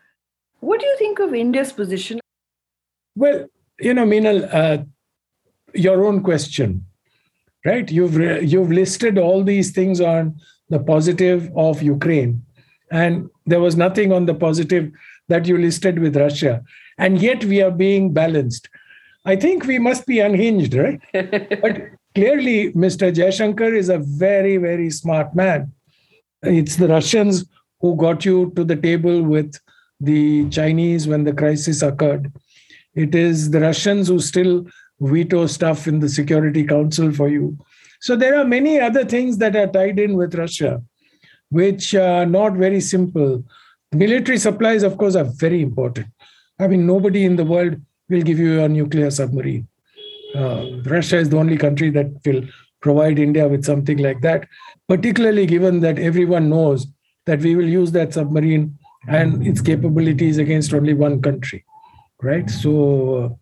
what 0.60 0.80
do 0.80 0.88
you 0.88 0.98
think 0.98 1.20
of 1.20 1.36
India's 1.36 1.72
position? 1.72 2.20
Well, 3.18 3.48
you 3.80 3.96
know, 3.96 4.06
Meenal, 4.06 4.48
uh, 4.54 4.84
your 5.74 6.06
own 6.06 6.22
question, 6.22 6.86
right? 7.66 7.92
You've 7.92 8.16
re- 8.16 8.46
you've 8.46 8.72
listed 8.72 9.18
all 9.18 9.44
these 9.44 9.72
things 9.72 10.00
on 10.00 10.36
the 10.70 10.78
positive 10.78 11.50
of 11.56 11.82
Ukraine, 11.82 12.46
and 12.92 13.28
there 13.48 13.60
was 13.60 13.76
nothing 13.76 14.14
on 14.14 14.28
the 14.28 14.36
positive 14.36 14.92
that 15.30 15.48
you 15.48 15.58
listed 15.58 15.98
with 15.98 16.16
Russia, 16.16 16.64
and 17.00 17.20
yet 17.20 17.44
we 17.44 17.60
are 17.60 17.72
being 17.72 18.14
balanced. 18.14 18.70
I 19.26 19.36
think 19.36 19.66
we 19.66 19.80
must 19.80 20.06
be 20.06 20.20
unhinged, 20.20 20.76
right? 20.76 21.02
but 21.64 21.90
clearly, 22.14 22.72
Mr. 22.74 23.12
Jaishankar 23.12 23.76
is 23.76 23.90
a 23.90 23.98
very, 23.98 24.58
very 24.58 24.92
smart 24.92 25.36
man. 25.36 25.74
It's 26.44 26.76
the 26.76 26.88
Russians 26.88 27.46
who 27.82 27.96
got 27.96 28.26
you 28.26 28.54
to 28.56 28.64
the 28.64 28.76
table 28.76 29.24
with 29.24 29.60
the 30.00 30.48
Chinese 30.50 31.08
when 31.08 31.24
the 31.24 31.34
crisis 31.34 31.82
occurred 31.82 32.32
it 32.98 33.14
is 33.14 33.52
the 33.52 33.60
Russians 33.60 34.08
who 34.08 34.20
still 34.20 34.66
veto 35.00 35.46
stuff 35.46 35.88
in 35.88 36.00
the 36.00 36.10
Security 36.10 36.64
Council 36.64 37.12
for 37.12 37.30
you. 37.30 37.56
So 38.02 38.16
there 38.16 38.36
are 38.38 38.44
many 38.44 38.80
other 38.80 39.06
things 39.06 39.38
that 39.38 39.56
are 39.56 39.68
tied 39.68 40.00
in 40.00 40.16
with 40.16 40.34
Russia, 40.34 40.82
which 41.50 41.94
are 41.94 42.26
not 42.26 42.54
very 42.54 42.82
simple. 42.82 43.44
Military 43.92 44.40
supplies, 44.40 44.82
of 44.82 44.98
course, 44.98 45.16
are 45.16 45.30
very 45.46 45.62
important. 45.62 46.08
I 46.60 46.68
mean, 46.68 46.88
nobody 46.88 47.24
in 47.24 47.36
the 47.36 47.46
world 47.46 47.80
will 48.10 48.24
give 48.24 48.40
you 48.40 48.64
a 48.64 48.68
nuclear 48.68 49.12
submarine. 49.12 49.68
Uh, 50.36 50.66
Russia 50.86 51.18
is 51.18 51.30
the 51.30 51.38
only 51.38 51.58
country 51.58 51.92
that 51.92 52.08
will 52.26 52.44
provide 52.82 53.20
India 53.20 53.48
with 53.48 53.64
something 53.64 54.00
like 54.00 54.22
that, 54.22 54.48
particularly 54.88 55.46
given 55.46 55.82
that 55.82 56.00
everyone 56.00 56.50
knows 56.50 56.88
that 57.26 57.42
we 57.42 57.56
will 57.56 57.68
use 57.68 57.92
that 57.92 58.14
submarine 58.14 58.78
and 59.08 59.46
its 59.46 59.62
capabilities 59.62 60.38
against 60.40 60.74
only 60.74 60.94
one 60.94 61.22
country 61.22 61.64
right? 62.22 62.50
So, 62.50 63.40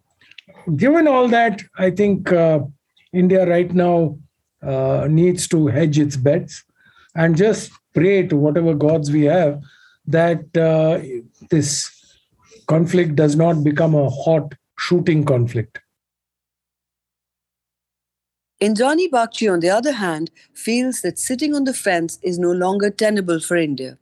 given 0.76 1.08
all 1.08 1.28
that, 1.30 1.62
I 1.78 1.92
think 1.92 2.32
uh, 2.32 2.60
India 3.14 3.48
right 3.48 3.74
now 3.74 4.18
uh, 4.62 5.08
needs 5.10 5.48
to 5.50 5.68
hedge 5.68 6.00
its 6.00 6.18
bets 6.18 6.64
and 7.16 7.38
just 7.38 7.72
pray 7.94 8.28
to 8.28 8.36
whatever 8.36 8.74
gods 8.74 9.12
we 9.12 9.24
have 9.24 9.62
that 10.08 10.58
uh, 10.58 11.00
this 11.50 11.92
conflict 12.68 13.16
does 13.16 13.36
not 13.36 13.64
become 13.64 13.96
a 13.96 14.10
hot 14.10 14.54
shooting 14.78 15.24
conflict. 15.24 15.80
Indrani 18.62 19.10
Bagchi, 19.10 19.52
on 19.52 19.60
the 19.60 19.70
other 19.70 19.94
hand, 19.94 20.32
feels 20.54 21.02
that 21.02 21.20
sitting 21.20 21.54
on 21.54 21.66
the 21.66 21.74
fence 21.74 22.18
is 22.24 22.40
no 22.40 22.52
longer 22.52 22.90
tenable 22.90 23.40
for 23.40 23.58
India. 23.58 23.98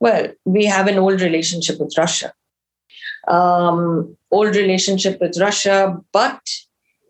Well, 0.00 0.32
we 0.44 0.64
have 0.64 0.86
an 0.88 0.98
old 0.98 1.20
relationship 1.20 1.78
with 1.78 1.96
Russia 1.98 2.32
um, 3.28 4.16
old 4.30 4.54
relationship 4.56 5.20
with 5.20 5.38
Russia, 5.38 5.96
but 6.12 6.40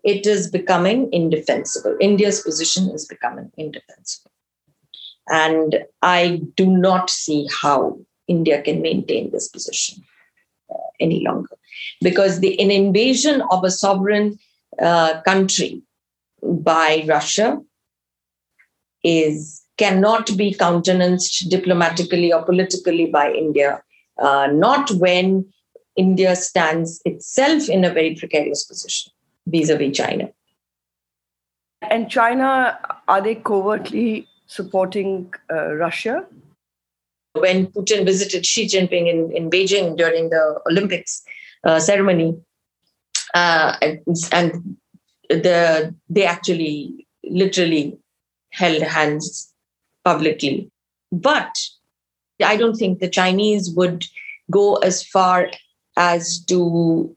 it 0.03 0.25
is 0.25 0.49
becoming 0.49 1.09
indefensible. 1.11 1.95
India's 1.99 2.41
position 2.41 2.89
is 2.89 3.05
becoming 3.05 3.51
indefensible. 3.57 4.31
And 5.29 5.85
I 6.01 6.41
do 6.55 6.65
not 6.65 7.09
see 7.09 7.47
how 7.61 7.99
India 8.27 8.61
can 8.61 8.81
maintain 8.81 9.31
this 9.31 9.47
position 9.47 10.03
uh, 10.69 10.89
any 10.99 11.23
longer. 11.23 11.55
Because 12.01 12.39
the, 12.39 12.59
an 12.59 12.71
invasion 12.71 13.41
of 13.51 13.63
a 13.63 13.71
sovereign 13.71 14.39
uh, 14.81 15.21
country 15.21 15.81
by 16.41 17.05
Russia 17.07 17.59
is 19.03 19.61
cannot 19.77 20.35
be 20.37 20.53
countenanced 20.53 21.49
diplomatically 21.49 22.31
or 22.31 22.43
politically 22.43 23.07
by 23.07 23.31
India, 23.31 23.81
uh, 24.19 24.47
not 24.47 24.91
when 24.91 25.45
India 25.95 26.35
stands 26.35 27.01
itself 27.05 27.69
in 27.69 27.83
a 27.83 27.93
very 27.93 28.15
precarious 28.15 28.63
position 28.63 29.11
vis 29.47 29.69
a 29.69 29.77
vis 29.77 29.95
China. 29.95 30.29
And 31.81 32.09
China, 32.09 32.77
are 33.07 33.21
they 33.21 33.35
covertly 33.35 34.27
supporting 34.47 35.33
uh, 35.51 35.73
Russia? 35.73 36.25
When 37.33 37.67
Putin 37.67 38.05
visited 38.05 38.45
Xi 38.45 38.67
Jinping 38.67 39.07
in, 39.09 39.31
in 39.31 39.49
Beijing 39.49 39.97
during 39.97 40.29
the 40.29 40.59
Olympics 40.69 41.23
uh, 41.63 41.79
ceremony, 41.79 42.37
uh, 43.33 43.77
and, 43.81 44.01
and 44.31 44.77
the, 45.29 45.95
they 46.09 46.25
actually 46.25 47.07
literally 47.23 47.97
held 48.51 48.81
hands 48.81 49.53
publicly. 50.03 50.69
But 51.11 51.55
I 52.43 52.57
don't 52.57 52.75
think 52.75 52.99
the 52.99 53.09
Chinese 53.09 53.71
would 53.71 54.05
go 54.49 54.75
as 54.77 55.03
far 55.03 55.49
as 56.01 56.43
to, 56.45 57.15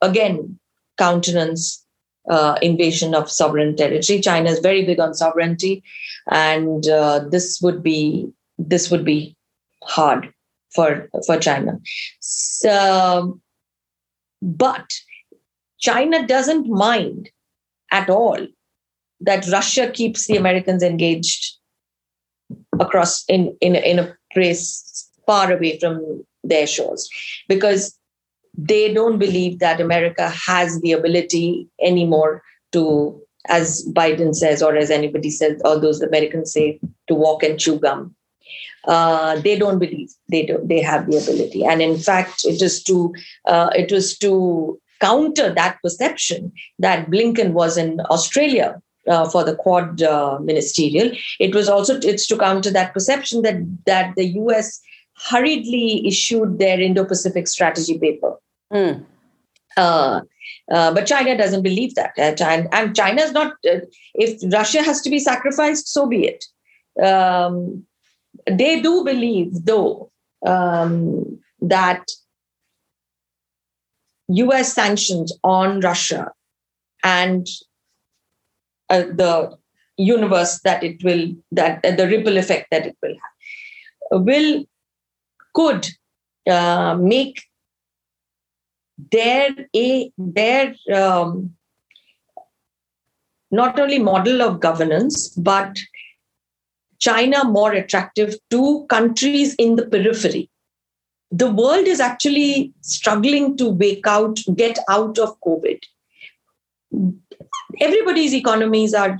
again, 0.00 0.58
countenance 0.98 1.84
uh, 2.30 2.56
invasion 2.62 3.14
of 3.14 3.30
sovereign 3.30 3.74
territory. 3.74 4.20
China 4.20 4.50
is 4.50 4.60
very 4.60 4.84
big 4.84 5.00
on 5.00 5.14
sovereignty, 5.14 5.82
and 6.30 6.88
uh, 6.88 7.20
this 7.30 7.60
would 7.60 7.82
be 7.82 8.30
this 8.56 8.90
would 8.90 9.04
be 9.04 9.36
hard 9.82 10.32
for 10.74 11.08
for 11.26 11.38
China. 11.38 11.80
So, 12.20 13.40
but 14.42 14.92
China 15.80 16.26
doesn't 16.26 16.68
mind 16.68 17.30
at 17.90 18.10
all 18.10 18.46
that 19.20 19.48
Russia 19.48 19.90
keeps 19.90 20.26
the 20.26 20.36
Americans 20.36 20.82
engaged 20.82 21.56
across 22.78 23.24
in 23.28 23.56
in 23.60 23.74
in 23.74 23.98
a 23.98 24.16
place 24.32 25.07
far 25.28 25.52
away 25.52 25.78
from 25.78 25.94
their 26.42 26.66
shores 26.66 27.08
because 27.48 27.96
they 28.58 28.92
don't 28.92 29.18
believe 29.18 29.58
that 29.60 29.80
America 29.80 30.28
has 30.30 30.80
the 30.80 30.92
ability 30.92 31.68
anymore 31.80 32.42
to, 32.72 33.20
as 33.48 33.86
Biden 33.92 34.34
says, 34.34 34.62
or 34.62 34.74
as 34.76 34.90
anybody 34.90 35.30
says, 35.30 35.60
or 35.64 35.78
those 35.78 36.02
Americans 36.02 36.52
say, 36.52 36.80
to 37.06 37.14
walk 37.14 37.42
and 37.42 37.60
chew 37.60 37.78
gum. 37.78 38.14
Uh, 38.86 39.38
they 39.40 39.56
don't 39.56 39.78
believe 39.78 40.10
they 40.30 40.46
do 40.46 40.58
they 40.64 40.80
have 40.80 41.10
the 41.10 41.16
ability, 41.18 41.64
and 41.64 41.82
in 41.82 41.98
fact, 41.98 42.44
it 42.44 42.62
is 42.62 42.82
to 42.84 43.12
uh, 43.44 43.70
it 43.74 43.92
was 43.92 44.16
to 44.16 44.80
counter 45.00 45.52
that 45.52 45.78
perception 45.82 46.52
that 46.78 47.10
Blinken 47.10 47.52
was 47.52 47.76
in 47.76 48.00
Australia 48.08 48.80
uh, 49.08 49.28
for 49.28 49.44
the 49.44 49.56
Quad 49.56 50.02
uh, 50.02 50.38
ministerial. 50.40 51.10
It 51.38 51.54
was 51.54 51.68
also 51.68 51.98
it's 52.00 52.26
to 52.28 52.38
counter 52.38 52.70
that 52.70 52.94
perception 52.94 53.42
that 53.42 53.56
that 53.86 54.14
the 54.16 54.26
U.S. 54.42 54.80
hurriedly 55.26 56.06
issued 56.06 56.58
their 56.58 56.80
Indo-Pacific 56.80 57.48
strategy 57.48 57.98
paper. 57.98 58.36
Mm. 58.72 59.04
Uh, 59.76 60.20
uh, 60.70 60.92
but 60.92 61.06
China 61.06 61.36
doesn't 61.36 61.62
believe 61.62 61.94
that, 61.94 62.12
and, 62.18 62.68
and 62.72 62.96
China 62.96 63.22
is 63.22 63.32
not. 63.32 63.52
Uh, 63.68 63.80
if 64.14 64.40
Russia 64.52 64.82
has 64.82 65.00
to 65.02 65.10
be 65.10 65.18
sacrificed, 65.18 65.88
so 65.88 66.06
be 66.06 66.26
it. 66.26 66.44
Um, 67.02 67.84
they 68.46 68.80
do 68.80 69.04
believe, 69.04 69.64
though, 69.64 70.10
um, 70.44 71.38
that 71.60 72.04
U.S. 74.28 74.72
sanctions 74.72 75.32
on 75.42 75.80
Russia 75.80 76.32
and 77.02 77.46
uh, 78.90 79.02
the 79.02 79.56
universe 79.96 80.60
that 80.60 80.82
it 80.84 81.02
will 81.02 81.32
that 81.52 81.84
uh, 81.84 81.90
the 81.90 82.06
ripple 82.06 82.36
effect 82.36 82.68
that 82.70 82.86
it 82.86 82.96
will 83.02 83.14
have 84.10 84.22
will 84.22 84.64
could 85.58 85.88
uh, 86.48 86.96
make 87.00 87.42
their 89.12 89.54
a 89.76 90.12
their 90.16 90.74
um, 90.94 91.54
not 93.50 93.78
only 93.80 93.98
model 93.98 94.42
of 94.42 94.60
governance 94.60 95.28
but 95.50 95.78
china 96.98 97.44
more 97.44 97.72
attractive 97.72 98.36
to 98.50 98.86
countries 98.88 99.54
in 99.54 99.76
the 99.76 99.86
periphery. 99.86 100.50
The 101.30 101.50
world 101.50 101.86
is 101.86 102.00
actually 102.00 102.72
struggling 102.80 103.56
to 103.58 103.68
wake 103.68 104.06
out 104.06 104.40
get 104.56 104.78
out 104.88 105.18
of 105.18 105.36
covid. 105.40 105.82
Everybody's 107.80 108.34
economies 108.34 108.94
are 108.94 109.18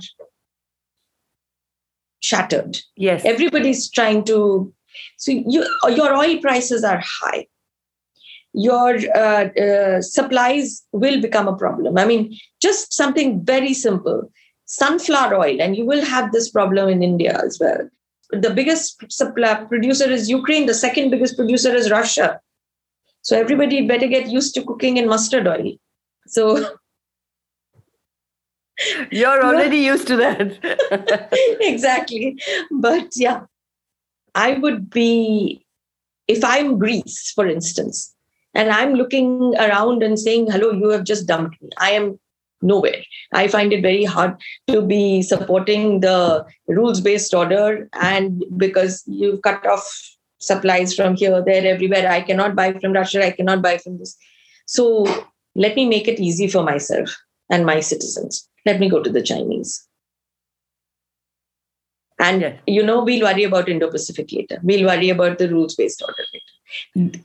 shattered. 2.19 2.77
Yes. 2.95 3.23
Everybody's 3.23 3.89
trying 3.89 4.23
to 4.25 4.73
so 5.17 5.31
you, 5.31 5.65
your 5.89 6.15
oil 6.15 6.39
prices 6.39 6.83
are 6.83 7.01
high 7.03 7.45
your 8.53 8.97
uh, 9.15 9.45
uh, 9.49 10.01
supplies 10.01 10.83
will 10.91 11.21
become 11.21 11.47
a 11.47 11.55
problem. 11.55 11.99
I 11.99 12.05
mean, 12.05 12.35
just 12.59 12.93
something 12.93 13.45
very 13.45 13.75
simple 13.75 14.31
sunflower 14.69 15.35
oil, 15.35 15.59
and 15.59 15.75
you 15.75 15.85
will 15.85 16.05
have 16.05 16.31
this 16.31 16.49
problem 16.49 16.87
in 16.89 17.01
India 17.01 17.41
as 17.43 17.57
well. 17.59 17.89
The 18.31 18.51
biggest 18.51 19.11
supply 19.11 19.55
producer 19.65 20.09
is 20.09 20.29
Ukraine, 20.29 20.67
the 20.67 20.75
second 20.75 21.09
biggest 21.09 21.35
producer 21.35 21.73
is 21.73 21.89
Russia. 21.89 22.39
So 23.23 23.37
everybody 23.37 23.87
better 23.87 24.07
get 24.07 24.29
used 24.29 24.53
to 24.55 24.63
cooking 24.63 24.97
in 24.97 25.09
mustard 25.09 25.47
oil. 25.47 25.73
So 26.27 26.77
you're 29.11 29.43
already 29.43 29.77
used 29.77 30.07
to 30.07 30.15
that. 30.17 31.29
exactly. 31.61 32.39
But 32.71 33.09
yeah, 33.15 33.45
I 34.35 34.53
would 34.53 34.89
be, 34.89 35.65
if 36.27 36.43
I'm 36.43 36.77
Greece, 36.77 37.31
for 37.35 37.47
instance, 37.47 38.13
and 38.53 38.69
i'm 38.69 38.93
looking 38.93 39.53
around 39.57 40.03
and 40.03 40.19
saying 40.19 40.49
hello 40.51 40.71
you 40.71 40.89
have 40.89 41.03
just 41.03 41.27
dumped 41.27 41.61
me. 41.61 41.69
I 41.77 41.91
am 41.91 42.19
nowhere. 42.61 43.03
I 43.33 43.47
find 43.47 43.71
it 43.71 43.81
very 43.81 44.03
hard 44.03 44.35
to 44.67 44.81
be 44.81 45.21
supporting 45.21 46.01
the 46.01 46.45
rules 46.67 46.99
based 46.99 47.33
order 47.33 47.87
and 47.93 48.43
because 48.57 49.03
you've 49.07 49.41
cut 49.41 49.65
off 49.65 49.87
supplies 50.39 50.93
from 50.93 51.15
here 51.15 51.41
there 51.45 51.65
everywhere. 51.65 52.09
I 52.09 52.21
cannot 52.21 52.55
buy 52.55 52.73
from 52.73 52.93
russia. 52.93 53.25
I 53.25 53.31
cannot 53.31 53.61
buy 53.61 53.77
from 53.77 53.97
this. 53.97 54.17
So 54.65 55.05
let 55.55 55.75
me 55.75 55.87
make 55.87 56.07
it 56.07 56.19
easy 56.19 56.47
for 56.47 56.63
myself 56.63 57.15
and 57.49 57.65
my 57.65 57.79
citizens. 57.79 58.47
Let 58.65 58.79
me 58.79 58.89
go 58.89 59.01
to 59.01 59.09
the 59.09 59.23
chinese 59.23 59.87
and 62.19 62.53
you 62.67 62.83
know 62.83 63.03
we'll 63.03 63.23
worry 63.23 63.43
about 63.43 63.69
indo-pacific 63.69 64.31
later 64.31 64.59
we'll 64.63 64.85
worry 64.85 65.09
about 65.09 65.37
the 65.37 65.49
rules 65.49 65.75
based 65.75 66.01
order 66.01 66.25
later 66.33 67.19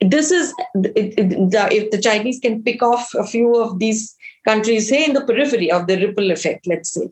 this 0.00 0.30
is 0.30 0.54
if 0.74 1.90
the 1.90 2.00
Chinese 2.00 2.40
can 2.40 2.62
pick 2.62 2.82
off 2.82 3.12
a 3.14 3.24
few 3.24 3.54
of 3.56 3.78
these 3.78 4.16
countries, 4.46 4.88
say 4.88 5.04
in 5.04 5.12
the 5.12 5.24
periphery 5.24 5.70
of 5.70 5.86
the 5.86 5.98
ripple 5.98 6.30
effect, 6.30 6.66
let's 6.66 6.90
say, 6.92 7.10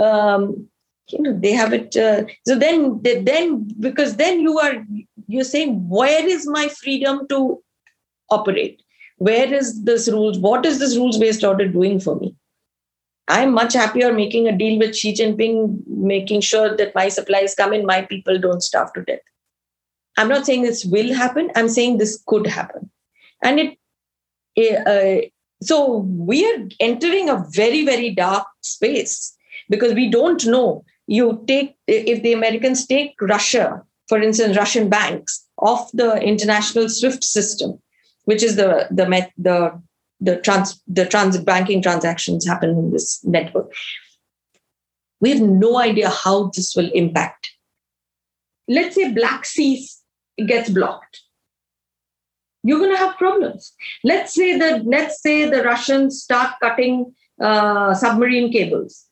um, 0.00 0.68
you 1.08 1.22
know, 1.22 1.36
they 1.36 1.52
have 1.52 1.72
it. 1.72 1.96
Uh, 1.96 2.24
so 2.46 2.56
then, 2.56 3.00
then 3.02 3.68
because 3.80 4.16
then 4.16 4.40
you 4.40 4.58
are 4.58 4.84
you're 5.26 5.44
saying, 5.44 5.88
where 5.88 6.26
is 6.26 6.46
my 6.46 6.68
freedom 6.68 7.26
to 7.28 7.60
operate? 8.30 8.80
Where 9.16 9.52
is 9.52 9.82
this 9.84 10.08
rules? 10.08 10.38
What 10.38 10.64
is 10.64 10.78
this 10.78 10.96
rules 10.96 11.18
based 11.18 11.42
order 11.42 11.66
doing 11.66 11.98
for 11.98 12.16
me? 12.16 12.34
I'm 13.30 13.52
much 13.54 13.74
happier 13.74 14.12
making 14.12 14.48
a 14.48 14.56
deal 14.56 14.78
with 14.78 14.96
Xi 14.96 15.14
Jinping, 15.14 15.86
making 15.86 16.40
sure 16.40 16.76
that 16.76 16.94
my 16.94 17.08
supplies 17.08 17.54
come 17.54 17.72
in, 17.72 17.86
my 17.86 18.02
people 18.02 18.38
don't 18.38 18.62
starve 18.62 18.92
to 18.94 19.02
death. 19.02 19.20
I'm 20.16 20.28
not 20.28 20.44
saying 20.44 20.62
this 20.62 20.84
will 20.84 21.14
happen. 21.14 21.50
I'm 21.54 21.68
saying 21.68 21.98
this 21.98 22.22
could 22.26 22.46
happen. 22.46 22.90
And 23.42 23.76
it, 24.56 24.86
uh, 24.86 25.28
so 25.62 25.98
we 25.98 26.44
are 26.50 26.68
entering 26.80 27.28
a 27.28 27.44
very, 27.50 27.84
very 27.84 28.10
dark 28.10 28.46
space 28.62 29.36
because 29.68 29.94
we 29.94 30.10
don't 30.10 30.44
know. 30.46 30.84
You 31.06 31.44
take, 31.46 31.76
if 31.86 32.22
the 32.22 32.32
Americans 32.32 32.86
take 32.86 33.14
Russia, 33.20 33.82
for 34.08 34.20
instance, 34.20 34.56
Russian 34.56 34.88
banks 34.88 35.46
off 35.58 35.90
the 35.92 36.20
international 36.20 36.88
SWIFT 36.88 37.22
system, 37.22 37.80
which 38.24 38.42
is 38.42 38.56
the, 38.56 38.88
the, 38.90 39.28
the, 39.38 39.82
the, 40.20 40.36
trans, 40.36 40.82
the 40.86 41.06
transit 41.06 41.44
banking 41.44 41.82
transactions 41.82 42.46
happen 42.46 42.70
in 42.70 42.90
this 42.90 43.24
network. 43.24 43.72
We 45.20 45.30
have 45.30 45.40
no 45.40 45.78
idea 45.78 46.08
how 46.08 46.50
this 46.54 46.74
will 46.74 46.90
impact. 46.92 47.50
Let's 48.68 48.94
say 48.94 49.12
Black 49.12 49.44
Sea 49.44 49.86
gets 50.46 50.70
blocked 50.70 51.20
you're 52.62 52.78
going 52.78 52.90
to 52.90 52.96
have 52.96 53.16
problems 53.16 53.74
let's 54.04 54.34
say 54.34 54.56
that 54.58 54.84
let's 54.86 55.20
say 55.22 55.48
the 55.48 55.62
russians 55.62 56.22
start 56.22 56.54
cutting 56.60 57.14
uh, 57.40 57.94
submarine 57.94 58.52
cables 58.52 59.06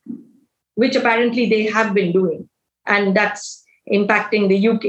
which 0.75 0.95
apparently 0.95 1.49
they 1.49 1.65
have 1.65 1.95
been 1.95 2.13
doing 2.13 2.49
and 2.87 3.17
that's 3.17 3.65
impacting 3.93 4.49
the 4.49 4.69
uk 4.69 4.83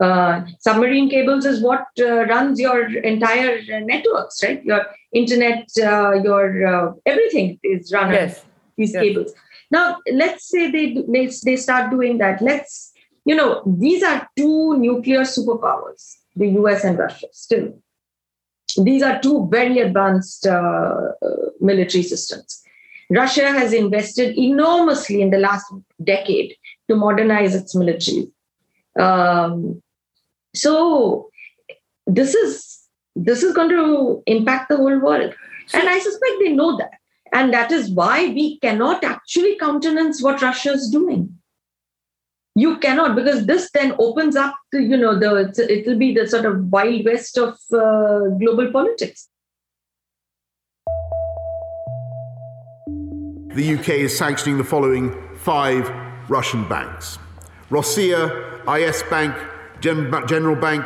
uh, 0.00 0.42
submarine 0.58 1.10
cables 1.10 1.44
is 1.44 1.62
what 1.62 1.86
uh, 2.00 2.24
runs 2.26 2.58
your 2.58 2.88
entire 2.98 3.60
networks 3.82 4.42
right 4.42 4.64
your 4.64 4.86
internet 5.12 5.68
uh, 5.82 6.12
your 6.12 6.66
uh, 6.66 6.92
everything 7.06 7.58
is 7.62 7.92
run 7.92 8.12
yes. 8.12 8.44
these 8.76 8.94
yes. 8.94 9.02
cables 9.02 9.32
Now, 9.70 9.98
let's 10.12 10.48
say 10.48 10.70
they 10.70 10.94
they, 11.08 11.30
they 11.44 11.56
start 11.56 11.90
doing 11.90 12.18
that. 12.18 12.42
Let's 12.42 12.92
you 13.24 13.34
know 13.34 13.62
these 13.66 14.02
are 14.02 14.28
two 14.36 14.76
nuclear 14.78 15.20
superpowers, 15.20 16.16
the 16.34 16.48
U.S. 16.48 16.84
and 16.84 16.98
Russia. 16.98 17.28
Still, 17.32 17.74
these 18.82 19.02
are 19.02 19.20
two 19.20 19.48
very 19.50 19.78
advanced 19.78 20.46
uh, 20.46 21.12
uh, 21.22 21.36
military 21.60 22.02
systems. 22.02 22.62
Russia 23.10 23.50
has 23.52 23.72
invested 23.72 24.36
enormously 24.36 25.20
in 25.20 25.30
the 25.30 25.38
last 25.38 25.72
decade 26.02 26.56
to 26.88 26.96
modernize 26.96 27.54
its 27.54 27.74
military. 27.74 28.28
Um, 28.98 29.82
so 30.54 31.30
this 32.06 32.34
is 32.34 32.78
this 33.16 33.42
is 33.42 33.54
going 33.54 33.68
to 33.68 34.22
impact 34.26 34.68
the 34.68 34.76
whole 34.76 34.98
world, 34.98 35.34
and 35.72 35.88
I 35.88 35.98
suspect 35.98 36.32
they 36.40 36.52
know 36.52 36.76
that, 36.76 36.92
and 37.32 37.52
that 37.52 37.70
is 37.72 37.90
why 37.90 38.28
we 38.28 38.58
cannot 38.60 39.04
actually 39.04 39.56
countenance 39.56 40.22
what 40.22 40.42
Russia 40.42 40.72
is 40.72 40.90
doing. 40.90 41.36
You 42.56 42.78
cannot 42.78 43.14
because 43.14 43.46
this 43.46 43.70
then 43.72 43.94
opens 43.98 44.36
up 44.36 44.54
the 44.72 44.82
you 44.82 44.96
know 44.96 45.18
the 45.18 45.52
it 45.68 45.86
will 45.86 45.98
be 45.98 46.14
the 46.14 46.26
sort 46.26 46.46
of 46.46 46.70
wild 46.70 47.04
west 47.04 47.38
of 47.38 47.56
uh, 47.72 48.28
global 48.38 48.70
politics. 48.72 49.28
The 53.54 53.74
UK 53.74 53.88
is 53.88 54.16
sanctioning 54.16 54.58
the 54.58 54.64
following 54.64 55.16
five 55.36 55.90
Russian 56.28 56.68
banks 56.68 57.18
Rossiya, 57.70 58.66
IS 58.68 59.02
Bank, 59.10 59.34
General 59.80 60.56
Bank, 60.56 60.84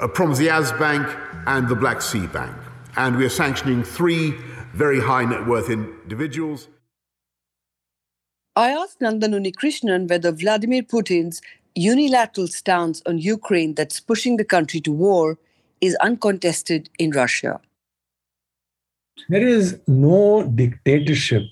uh, 0.00 0.08
Promsvyaz 0.08 0.78
Bank, 0.78 1.06
and 1.46 1.68
the 1.68 1.76
Black 1.76 2.02
Sea 2.02 2.26
Bank. 2.26 2.54
And 2.96 3.16
we 3.16 3.24
are 3.24 3.30
sanctioning 3.30 3.82
three 3.82 4.34
very 4.74 5.00
high 5.00 5.24
net 5.24 5.46
worth 5.46 5.70
individuals. 5.70 6.68
I 8.54 8.70
asked 8.70 9.00
Nandan 9.00 9.34
Unnikrishnan 9.34 10.08
whether 10.08 10.32
Vladimir 10.32 10.82
Putin's 10.82 11.40
unilateral 11.74 12.46
stance 12.46 13.02
on 13.06 13.18
Ukraine 13.18 13.74
that's 13.74 14.00
pushing 14.00 14.38
the 14.38 14.44
country 14.44 14.80
to 14.80 14.92
war 14.92 15.38
is 15.80 15.94
uncontested 15.96 16.88
in 16.98 17.10
Russia. 17.10 17.60
There 19.28 19.46
is 19.46 19.78
no 19.86 20.42
dictatorship 20.42 21.42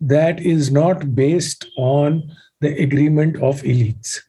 that 0.00 0.40
is 0.40 0.70
not 0.70 1.14
based 1.14 1.66
on 1.76 2.30
the 2.60 2.76
agreement 2.82 3.36
of 3.36 3.62
elites. 3.62 4.20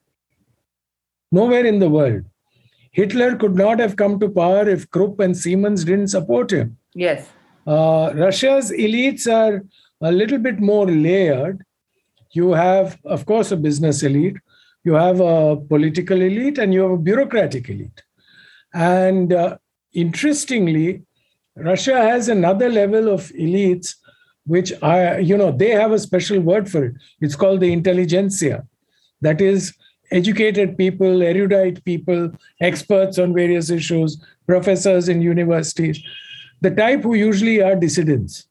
Nowhere 1.31 1.65
in 1.65 1.79
the 1.79 1.89
world. 1.89 2.23
Hitler 2.91 3.35
could 3.35 3.55
not 3.55 3.79
have 3.79 3.95
come 3.95 4.19
to 4.19 4.29
power 4.29 4.67
if 4.67 4.89
Krupp 4.89 5.19
and 5.19 5.35
Siemens 5.35 5.83
didn't 5.83 6.07
support 6.07 6.51
him. 6.51 6.77
Yes. 6.95 7.29
Uh, 7.65 8.11
Russia's 8.15 8.71
elites 8.71 9.31
are 9.31 9.63
a 10.01 10.11
little 10.11 10.39
bit 10.39 10.59
more 10.59 10.87
layered. 10.87 11.63
You 12.31 12.53
have, 12.53 12.97
of 13.03 13.25
course, 13.25 13.51
a 13.51 13.57
business 13.57 14.03
elite, 14.03 14.37
you 14.83 14.93
have 14.93 15.19
a 15.19 15.57
political 15.57 16.21
elite, 16.21 16.57
and 16.57 16.73
you 16.73 16.81
have 16.81 16.91
a 16.91 16.97
bureaucratic 16.97 17.69
elite. 17.69 18.01
And 18.73 19.33
uh, 19.33 19.57
interestingly, 19.93 21.03
Russia 21.55 21.97
has 21.97 22.29
another 22.29 22.69
level 22.69 23.09
of 23.09 23.29
elites 23.31 23.95
which 24.45 24.71
are, 24.81 25.19
you 25.19 25.37
know, 25.37 25.51
they 25.51 25.71
have 25.71 25.91
a 25.91 25.99
special 25.99 26.39
word 26.39 26.69
for 26.69 26.85
it. 26.85 26.93
It's 27.19 27.35
called 27.35 27.59
the 27.59 27.73
intelligentsia. 27.73 28.65
That 29.21 29.41
is 29.41 29.73
educated 30.11 30.77
people, 30.77 31.21
erudite 31.21 31.83
people, 31.83 32.31
experts 32.61 33.19
on 33.19 33.33
various 33.33 33.69
issues, 33.69 34.21
professors 34.45 35.09
in 35.09 35.21
universities, 35.21 36.01
the 36.61 36.71
type 36.71 37.03
who 37.03 37.13
usually 37.13 37.61
are 37.61 37.75
dissidents, 37.75 38.47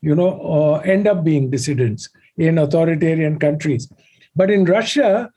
you 0.00 0.14
know, 0.14 0.30
or 0.30 0.84
end 0.86 1.06
up 1.06 1.24
being 1.24 1.50
dissidents 1.50 2.08
in 2.36 2.58
authoritarian 2.58 3.38
countries. 3.38 3.92
But 4.34 4.50
in 4.50 4.64
Russia, 4.64 5.30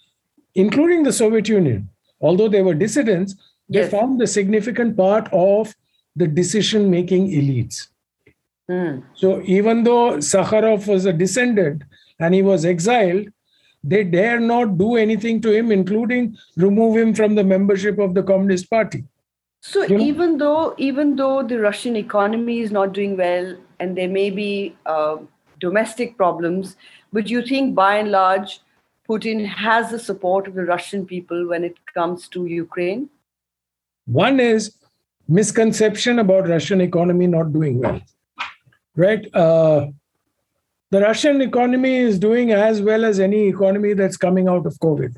including 0.56 1.04
the 1.04 1.14
Soviet 1.14 1.50
Union, 1.50 1.90
although 2.22 2.48
they 2.48 2.62
were 2.62 2.76
dissidents, 2.76 3.36
they 3.70 3.82
yes. 3.82 3.92
formed 3.92 4.22
a 4.22 4.28
significant 4.28 4.96
part 4.96 5.28
of 5.34 5.76
the 6.16 6.28
decision 6.28 6.90
making 6.90 7.28
elites. 7.30 7.88
Mm. 8.70 9.04
So 9.16 9.42
even 9.46 9.84
though 9.84 10.18
Sakharov 10.18 10.88
was 10.88 11.06
a 11.06 11.14
descendant 11.14 11.84
and 12.20 12.34
he 12.34 12.42
was 12.42 12.64
exiled, 12.64 13.28
they 13.84 14.04
dare 14.04 14.40
not 14.40 14.78
do 14.78 14.96
anything 14.96 15.42
to 15.42 15.52
him, 15.52 15.72
including 15.72 16.38
remove 16.56 16.98
him 16.98 17.14
from 17.14 17.36
the 17.36 17.44
membership 17.44 18.00
of 18.00 18.14
the 18.14 18.24
Communist 18.24 18.70
Party. 18.70 19.04
So 19.62 19.84
you 19.84 19.98
know? 19.98 20.04
even 20.04 20.38
though 20.38 20.76
even 20.78 21.16
though 21.16 21.44
the 21.44 21.60
Russian 21.60 21.96
economy 21.96 22.60
is 22.60 22.72
not 22.72 22.94
doing 22.94 23.18
well 23.18 23.56
and 23.80 23.98
there 23.98 24.10
may 24.10 24.30
be 24.30 24.76
uh, 24.86 25.18
domestic 25.60 26.18
problems, 26.18 26.76
but 27.12 27.30
you 27.30 27.42
think 27.42 27.76
by 27.76 27.98
and 27.98 28.12
large 28.12 28.60
Putin 29.10 29.46
has 29.46 29.92
the 29.92 30.00
support 30.00 30.48
of 30.48 30.54
the 30.54 30.66
Russian 30.66 31.06
people 31.06 31.48
when 31.48 31.64
it 31.64 31.76
comes 31.94 32.28
to 32.30 32.46
Ukraine? 32.46 33.10
One 34.06 34.40
is 34.40 34.76
misconception 35.28 36.20
about 36.20 36.48
Russian 36.48 36.82
economy 36.82 37.28
not 37.28 37.54
doing 37.54 37.80
well 37.80 38.02
right? 38.96 39.34
Uh, 39.34 39.88
the 40.94 41.02
Russian 41.02 41.42
economy 41.42 41.96
is 41.98 42.20
doing 42.20 42.52
as 42.52 42.80
well 42.88 43.04
as 43.04 43.20
any 43.20 43.48
economy 43.48 43.94
that's 43.94 44.16
coming 44.16 44.48
out 44.48 44.68
of 44.68 44.74
COVID. 44.78 45.16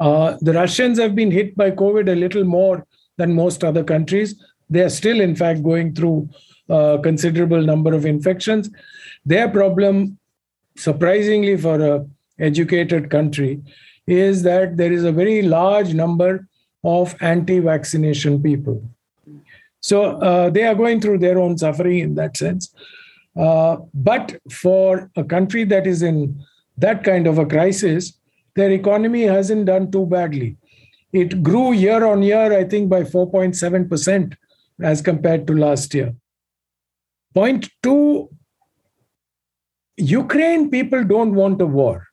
Uh, 0.00 0.36
the 0.40 0.52
Russians 0.52 0.98
have 0.98 1.14
been 1.14 1.30
hit 1.30 1.56
by 1.56 1.70
COVID 1.70 2.10
a 2.10 2.16
little 2.16 2.42
more 2.42 2.84
than 3.16 3.32
most 3.32 3.62
other 3.62 3.84
countries. 3.84 4.34
They 4.68 4.80
are 4.80 4.90
still, 4.90 5.20
in 5.20 5.36
fact, 5.36 5.62
going 5.62 5.94
through 5.94 6.28
a 6.68 6.98
considerable 7.00 7.62
number 7.62 7.94
of 7.94 8.06
infections. 8.06 8.70
Their 9.24 9.48
problem, 9.48 10.18
surprisingly 10.76 11.56
for 11.56 11.76
a 11.80 12.04
educated 12.40 13.10
country, 13.10 13.62
is 14.08 14.42
that 14.42 14.76
there 14.76 14.92
is 14.92 15.04
a 15.04 15.12
very 15.12 15.42
large 15.42 15.94
number 15.94 16.48
of 16.82 17.14
anti-vaccination 17.20 18.42
people. 18.42 18.82
So 19.78 20.02
uh, 20.30 20.50
they 20.50 20.64
are 20.64 20.74
going 20.74 21.00
through 21.00 21.18
their 21.18 21.38
own 21.38 21.56
suffering 21.56 22.00
in 22.00 22.16
that 22.16 22.36
sense. 22.36 22.74
Uh, 23.36 23.76
but 23.92 24.36
for 24.50 25.10
a 25.16 25.24
country 25.24 25.64
that 25.64 25.86
is 25.86 26.02
in 26.02 26.40
that 26.76 27.02
kind 27.02 27.26
of 27.26 27.38
a 27.38 27.46
crisis, 27.46 28.18
their 28.54 28.70
economy 28.70 29.22
hasn't 29.22 29.66
done 29.66 29.90
too 29.90 30.06
badly. 30.06 30.56
It 31.12 31.42
grew 31.42 31.72
year 31.72 32.04
on 32.04 32.22
year, 32.22 32.52
I 32.52 32.64
think, 32.64 32.88
by 32.88 33.02
4.7% 33.02 34.36
as 34.82 35.00
compared 35.00 35.46
to 35.46 35.54
last 35.54 35.94
year. 35.94 36.14
Point 37.34 37.68
two 37.82 38.30
Ukraine 39.96 40.70
people 40.70 41.04
don't 41.04 41.34
want 41.34 41.60
a 41.60 41.66
war. 41.66 42.06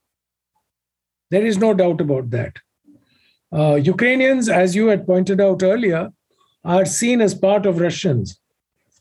There 1.32 1.46
is 1.46 1.58
no 1.58 1.74
doubt 1.74 2.02
about 2.02 2.30
that. 2.32 2.58
Uh, 3.52 3.76
Ukrainians, 3.76 4.50
as 4.50 4.76
you 4.76 4.88
had 4.88 5.06
pointed 5.06 5.42
out 5.42 5.64
earlier, 5.64 6.10
are 6.64 6.86
seen 6.86 7.22
as 7.22 7.34
part 7.34 7.66
of 7.66 7.80
Russians. 7.80 8.40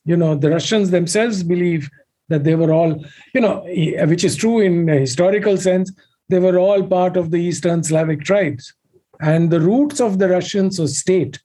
You 0.05 0.17
know, 0.17 0.35
the 0.35 0.51
Russians 0.51 0.91
themselves 0.91 1.43
believe 1.43 1.91
that 2.31 2.45
they 2.45 2.55
were 2.55 2.73
all, 2.73 3.05
you 3.35 3.41
know, 3.41 3.63
which 4.07 4.25
is 4.25 4.37
true 4.37 4.61
in 4.61 4.89
a 4.89 4.99
historical 4.99 5.57
sense, 5.57 5.93
they 6.31 6.39
were 6.39 6.59
all 6.59 6.83
part 6.83 7.17
of 7.17 7.31
the 7.31 7.39
Eastern 7.39 7.83
Slavic 7.83 8.23
tribes. 8.23 8.73
And 9.21 9.51
the 9.51 9.61
roots 9.61 10.01
of 10.01 10.19
the 10.19 10.29
Russian 10.29 10.71
so 10.71 10.87
state, 10.87 11.41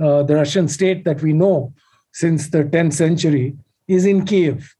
uh, 0.00 0.24
the 0.24 0.34
Russian 0.34 0.66
state 0.66 1.04
that 1.04 1.22
we 1.22 1.32
know 1.32 1.72
since 2.12 2.48
the 2.48 2.64
10th 2.64 2.94
century, 2.94 3.56
is 3.86 4.06
in 4.06 4.24
Kiev. 4.24 4.74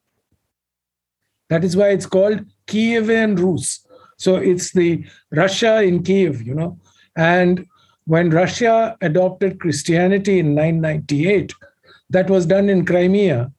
That 1.51 1.63
is 1.63 1.77
why 1.77 1.91
it's 1.91 2.07
called 2.07 2.41
Kievan 2.67 3.39
Rus. 3.39 3.87
So 4.17 4.37
it's 4.37 4.73
the 4.73 5.05
Russia 5.31 5.83
in 5.83 6.03
Kiev, 6.03 6.43
you 6.43 6.55
know. 6.55 6.79
And 7.17 7.67
when 8.07 8.31
Russia 8.31 8.97
adopted 9.03 9.61
Christianity 9.61 10.39
in 10.39 10.55
998, 10.55 11.53
that 12.11 12.31
was 12.31 12.47
done 12.47 12.69
in 12.71 12.87
Crimea 12.87 13.53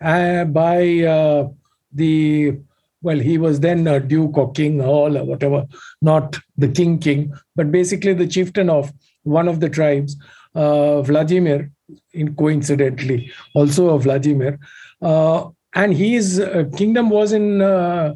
uh, 0.00 0.44
by 0.44 1.00
uh, 1.00 1.48
the, 1.92 2.56
well, 3.02 3.18
he 3.18 3.38
was 3.38 3.60
then 3.60 3.86
a 3.86 4.00
duke 4.00 4.36
or 4.36 4.52
king 4.52 4.80
or 4.80 5.10
whatever, 5.24 5.66
not 6.00 6.38
the 6.56 6.68
king 6.68 6.98
king, 6.98 7.32
but 7.56 7.70
basically 7.70 8.14
the 8.14 8.26
chieftain 8.26 8.70
of 8.70 8.92
one 9.22 9.48
of 9.48 9.60
the 9.60 9.68
tribes, 9.68 10.16
uh, 10.54 11.02
Vladimir, 11.02 11.70
in 12.12 12.34
coincidentally, 12.34 13.32
also 13.54 13.90
of 13.90 14.04
Vladimir. 14.04 14.58
Uh, 15.02 15.48
and 15.74 15.94
his 15.94 16.40
uh, 16.40 16.64
kingdom 16.76 17.10
was 17.10 17.32
in 17.32 17.62
uh, 17.62 18.14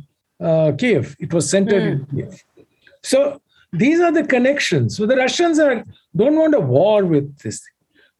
Kiev. 0.78 1.16
It 1.18 1.32
was 1.32 1.48
centered 1.48 1.82
mm. 1.82 1.92
in 1.92 1.98
hmm. 1.98 2.16
Kiev. 2.16 2.44
So 3.02 3.40
these 3.72 4.00
are 4.00 4.12
the 4.12 4.24
connections. 4.24 4.96
So 4.96 5.06
the 5.06 5.16
Russians 5.16 5.58
are 5.58 5.84
don't 6.16 6.36
want 6.36 6.54
a 6.54 6.60
war 6.60 7.04
with 7.04 7.38
this. 7.38 7.62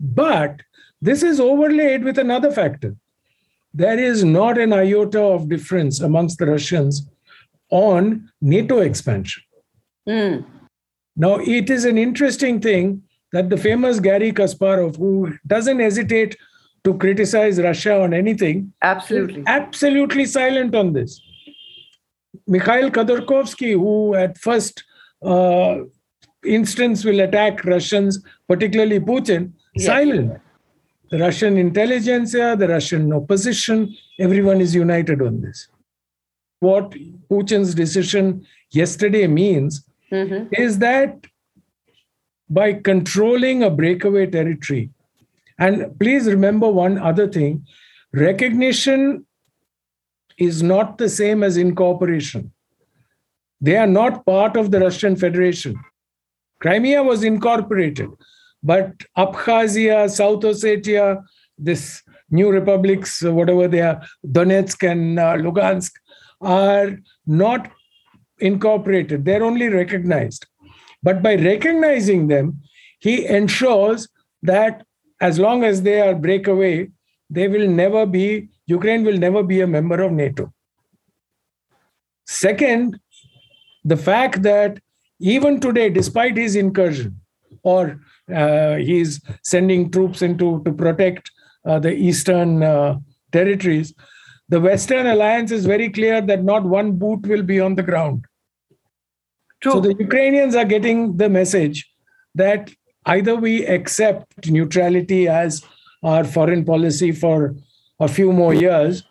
But 0.00 0.61
this 1.00 1.22
is 1.22 1.40
overlaid 1.40 2.05
with 2.05 2.18
another 2.18 2.50
factor. 2.50 2.96
There 3.75 3.99
is 3.99 4.23
not 4.23 4.57
an 4.57 4.73
iota 4.73 5.21
of 5.21 5.49
difference 5.49 6.01
amongst 6.01 6.39
the 6.39 6.47
Russians 6.47 7.09
on 7.71 8.31
NATO 8.41 8.79
expansion. 8.79 9.43
Mm. 10.09 10.45
Now, 11.17 11.37
it 11.37 11.71
is 11.71 11.85
an 11.85 11.99
interesting 11.99 12.61
thing 12.61 13.03
that 13.33 13.51
the 13.51 13.57
famous 13.57 13.99
Gary 13.99 14.33
Kasparov, 14.33 14.97
who 14.97 15.35
doesn't 15.47 15.81
hesitate 15.81 16.37
to 16.85 16.95
criticize 16.95 17.61
Russia 17.61 18.01
on 18.01 18.15
anything, 18.15 18.73
absolutely, 18.83 19.43
absolutely 19.47 20.25
silent 20.25 20.75
on 20.75 20.93
this. 20.93 21.21
Mikhail 22.47 22.91
Khodorkovsky, 22.91 23.73
who 23.73 24.15
at 24.15 24.39
first 24.39 24.85
uh, 25.25 25.79
instance 26.45 27.05
will 27.05 27.21
attack 27.21 27.65
Russians, 27.65 28.23
particularly 28.47 29.01
Putin, 29.01 29.53
yes. 29.75 29.87
silent. 29.87 30.41
The 31.11 31.19
Russian 31.19 31.57
intelligentsia, 31.59 32.57
the 32.57 32.69
Russian 32.69 33.12
opposition, 33.12 33.95
everyone 34.19 34.61
is 34.61 34.75
united 34.75 35.23
on 35.23 35.40
this. 35.40 35.69
What 36.61 36.95
Putin's 37.31 37.75
decision 37.75 38.47
yesterday 38.71 39.27
means 39.27 39.85
mm-hmm. 40.11 40.53
is 40.55 40.79
that 40.79 41.27
by 42.49 42.73
controlling 42.73 43.62
a 43.62 43.71
breakaway 43.71 44.27
territory, 44.27 44.90
and 45.59 45.99
please 46.01 46.27
remember 46.27 46.71
one 46.71 46.99
other 46.99 47.29
thing 47.29 47.67
recognition 48.12 49.27
is 50.38 50.62
not 50.62 50.99
the 50.99 51.09
same 51.09 51.43
as 51.43 51.57
incorporation. 51.57 52.53
They 53.61 53.77
are 53.77 53.87
not 53.87 54.25
part 54.27 54.57
of 54.57 54.71
the 54.71 54.81
Russian 54.81 55.17
Federation. 55.17 55.75
Crimea 56.61 57.03
was 57.03 57.25
incorporated, 57.25 58.11
but 58.64 58.92
Abkhazia, 59.16 60.11
South 60.11 60.40
Ossetia, 60.40 61.22
this 61.59 62.03
new 62.31 62.50
republics, 62.50 63.22
whatever 63.22 63.68
they 63.68 63.83
are, 63.83 64.03
Donetsk 64.27 64.90
and 64.90 65.20
uh, 65.20 65.35
Lugansk, 65.35 65.92
are 66.40 66.98
not 67.27 67.70
incorporated. 68.38 69.24
They're 69.24 69.44
only 69.44 69.68
recognized. 69.68 70.46
But 71.03 71.22
by 71.22 71.37
recognizing 71.37 72.29
them, 72.29 72.61
he 72.98 73.27
ensures 73.27 74.09
that 74.42 74.85
as 75.20 75.38
long 75.38 75.62
as 75.62 75.83
they 75.83 76.00
are 76.00 76.14
breakaway, 76.14 76.88
they 77.29 77.48
will 77.48 77.68
never 77.68 78.07
be, 78.07 78.48
Ukraine 78.66 79.05
will 79.05 79.18
never 79.18 79.42
be 79.42 79.61
a 79.61 79.66
member 79.66 80.00
of 80.00 80.12
NATO. 80.12 80.53
Second, 82.27 82.98
the 83.85 83.96
fact 83.98 84.42
that 84.42 84.81
even 85.20 85.61
today, 85.61 85.90
despite 85.90 86.37
his 86.38 86.57
incursion, 86.57 87.20
or 87.62 88.00
uh, 88.33 88.77
he's 88.77 89.21
sending 89.43 89.91
troops 89.91 90.23
into 90.23 90.63
to 90.65 90.73
protect 90.73 91.31
uh, 91.65 91.79
the 91.79 91.93
eastern 91.93 92.63
uh, 92.63 92.99
territories, 93.33 93.95
the 94.49 94.61
Western 94.61 95.07
alliance 95.07 95.51
is 95.51 95.67
very 95.67 95.91
clear 95.91 96.21
that 96.21 96.45
not 96.45 96.65
one 96.65 96.93
boot 96.93 97.27
will 97.27 97.43
be 97.43 97.61
on 97.61 97.75
the 97.75 97.83
ground. 97.83 98.25
True. 99.61 99.73
So 99.73 99.81
the 99.81 99.95
Ukrainians 99.99 100.55
are 100.55 100.65
getting 100.65 101.17
the 101.17 101.29
message 101.29 101.91
that 102.35 102.71
either 103.07 103.37
we 103.37 103.67
accept 103.67 104.51
neutrality 104.51 105.29
as 105.29 105.65
our 106.03 106.25
foreign 106.25 106.65
policy 106.65 107.13
for 107.13 107.55
a 108.01 108.09
few 108.09 108.33
more 108.33 108.53
years, 108.53 109.05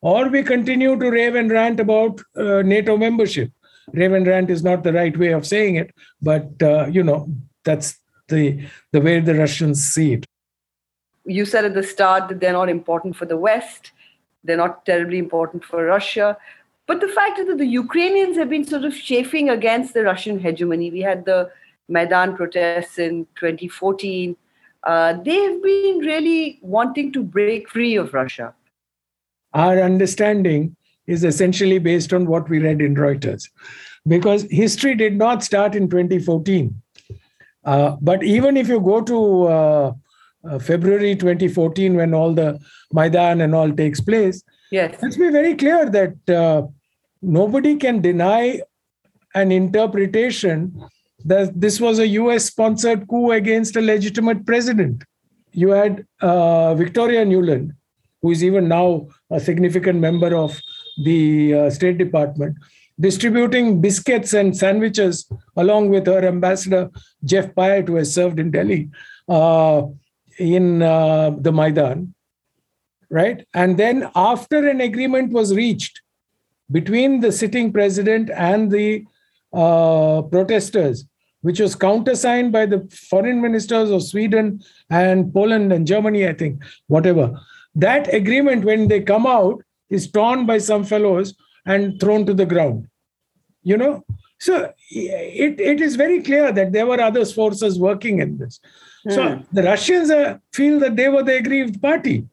or 0.00 0.28
we 0.28 0.42
continue 0.42 0.98
to 0.98 1.10
rave 1.10 1.34
and 1.34 1.50
rant 1.50 1.78
about 1.78 2.20
uh, 2.36 2.62
NATO 2.62 2.96
membership. 2.96 3.52
Rave 3.92 4.12
and 4.12 4.26
rant 4.26 4.50
is 4.50 4.62
not 4.64 4.82
the 4.82 4.92
right 4.92 5.16
way 5.16 5.32
of 5.32 5.46
saying 5.46 5.76
it, 5.76 5.94
but 6.22 6.50
uh, 6.62 6.86
you 6.86 7.02
know 7.02 7.28
that's 7.64 7.98
the 8.30 8.60
the 8.92 9.00
way 9.00 9.20
the 9.20 9.34
Russians 9.34 9.84
see 9.86 10.14
it. 10.14 10.26
You 11.24 11.44
said 11.44 11.64
at 11.64 11.74
the 11.74 11.82
start 11.82 12.28
that 12.28 12.40
they're 12.40 12.60
not 12.60 12.68
important 12.68 13.16
for 13.16 13.26
the 13.26 13.36
West, 13.36 13.92
they're 14.42 14.56
not 14.56 14.86
terribly 14.86 15.18
important 15.18 15.64
for 15.64 15.84
Russia. 15.84 16.36
But 16.86 17.00
the 17.00 17.08
fact 17.08 17.38
is 17.38 17.46
that 17.46 17.58
the 17.58 17.66
Ukrainians 17.66 18.36
have 18.36 18.50
been 18.50 18.66
sort 18.66 18.84
of 18.84 18.94
chafing 18.94 19.48
against 19.48 19.94
the 19.94 20.02
Russian 20.02 20.40
hegemony. 20.40 20.90
We 20.90 21.00
had 21.00 21.24
the 21.24 21.50
Maidan 21.88 22.36
protests 22.36 22.98
in 22.98 23.26
2014. 23.36 24.36
Uh, 24.82 25.12
they've 25.12 25.62
been 25.62 25.98
really 25.98 26.58
wanting 26.62 27.12
to 27.12 27.22
break 27.22 27.68
free 27.68 27.94
of 27.96 28.12
Russia. 28.14 28.54
Our 29.52 29.80
understanding 29.80 30.76
is 31.06 31.24
essentially 31.24 31.78
based 31.78 32.12
on 32.12 32.26
what 32.26 32.48
we 32.48 32.60
read 32.60 32.80
in 32.80 32.94
Reuters, 32.94 33.48
because 34.06 34.42
history 34.50 34.94
did 34.94 35.16
not 35.16 35.42
start 35.42 35.74
in 35.74 35.88
2014. 35.88 36.74
Uh, 37.64 37.96
but 38.00 38.22
even 38.22 38.56
if 38.56 38.68
you 38.68 38.80
go 38.80 39.00
to 39.02 39.42
uh, 39.44 39.92
uh, 40.48 40.58
February 40.58 41.14
2014, 41.14 41.94
when 41.94 42.14
all 42.14 42.32
the 42.32 42.58
Maidan 42.92 43.42
and 43.42 43.54
all 43.54 43.70
takes 43.70 44.00
place, 44.00 44.42
yes. 44.70 44.96
let's 45.02 45.16
be 45.16 45.30
very 45.30 45.54
clear 45.54 45.88
that 45.90 46.30
uh, 46.30 46.66
nobody 47.22 47.76
can 47.76 48.00
deny 48.00 48.60
an 49.34 49.52
interpretation 49.52 50.82
that 51.24 51.60
this 51.60 51.80
was 51.80 51.98
a 51.98 52.06
US 52.08 52.46
sponsored 52.46 53.06
coup 53.08 53.32
against 53.32 53.76
a 53.76 53.80
legitimate 53.80 54.46
president. 54.46 55.04
You 55.52 55.70
had 55.70 56.06
uh, 56.20 56.74
Victoria 56.74 57.24
Nuland, 57.24 57.72
who 58.22 58.30
is 58.30 58.42
even 58.42 58.68
now 58.68 59.08
a 59.30 59.40
significant 59.40 60.00
member 60.00 60.34
of 60.34 60.58
the 61.04 61.54
uh, 61.54 61.70
State 61.70 61.98
Department, 61.98 62.56
distributing 63.00 63.80
biscuits 63.80 64.32
and 64.34 64.56
sandwiches 64.56 65.30
along 65.56 65.88
with 65.88 66.06
her 66.06 66.24
ambassador, 66.26 66.90
Jeff 67.24 67.54
Pyatt, 67.54 67.88
who 67.88 67.96
has 67.96 68.14
served 68.14 68.38
in 68.38 68.50
Delhi 68.50 68.90
uh, 69.28 69.82
in 70.38 70.82
uh, 70.82 71.30
the 71.38 71.52
Maidan. 71.52 72.14
Right. 73.08 73.44
And 73.54 73.76
then, 73.76 74.08
after 74.14 74.68
an 74.68 74.80
agreement 74.80 75.32
was 75.32 75.54
reached 75.54 76.00
between 76.70 77.20
the 77.20 77.32
sitting 77.32 77.72
president 77.72 78.30
and 78.30 78.70
the 78.70 79.04
uh, 79.52 80.22
protesters, 80.22 81.04
which 81.40 81.58
was 81.58 81.74
countersigned 81.74 82.52
by 82.52 82.66
the 82.66 82.88
foreign 83.10 83.40
ministers 83.40 83.90
of 83.90 84.04
Sweden 84.04 84.62
and 84.90 85.32
Poland 85.34 85.72
and 85.72 85.86
Germany, 85.86 86.28
I 86.28 86.34
think, 86.34 86.62
whatever. 86.86 87.36
That 87.74 88.12
agreement, 88.14 88.64
when 88.64 88.86
they 88.86 89.00
come 89.00 89.26
out, 89.26 89.62
is 89.88 90.08
torn 90.10 90.46
by 90.46 90.58
some 90.58 90.84
fellows 90.84 91.34
and 91.66 91.98
thrown 92.00 92.26
to 92.26 92.34
the 92.34 92.46
ground. 92.46 92.86
You 93.62 93.76
know? 93.76 94.04
So 94.38 94.72
it, 94.90 95.60
it 95.60 95.80
is 95.80 95.96
very 95.96 96.22
clear 96.22 96.50
that 96.50 96.72
there 96.72 96.86
were 96.86 97.00
other 97.00 97.24
forces 97.26 97.78
working 97.78 98.20
in 98.20 98.38
this. 98.38 98.58
Mm. 99.06 99.14
So 99.14 99.34
hmm. 99.34 99.42
the 99.52 99.62
Russians 99.62 100.10
uh, 100.10 100.38
feel 100.52 100.80
that 100.80 100.96
they 100.96 101.08
were 101.08 101.22
the 101.22 101.36
aggrieved 101.36 101.80
party. 101.80 102.26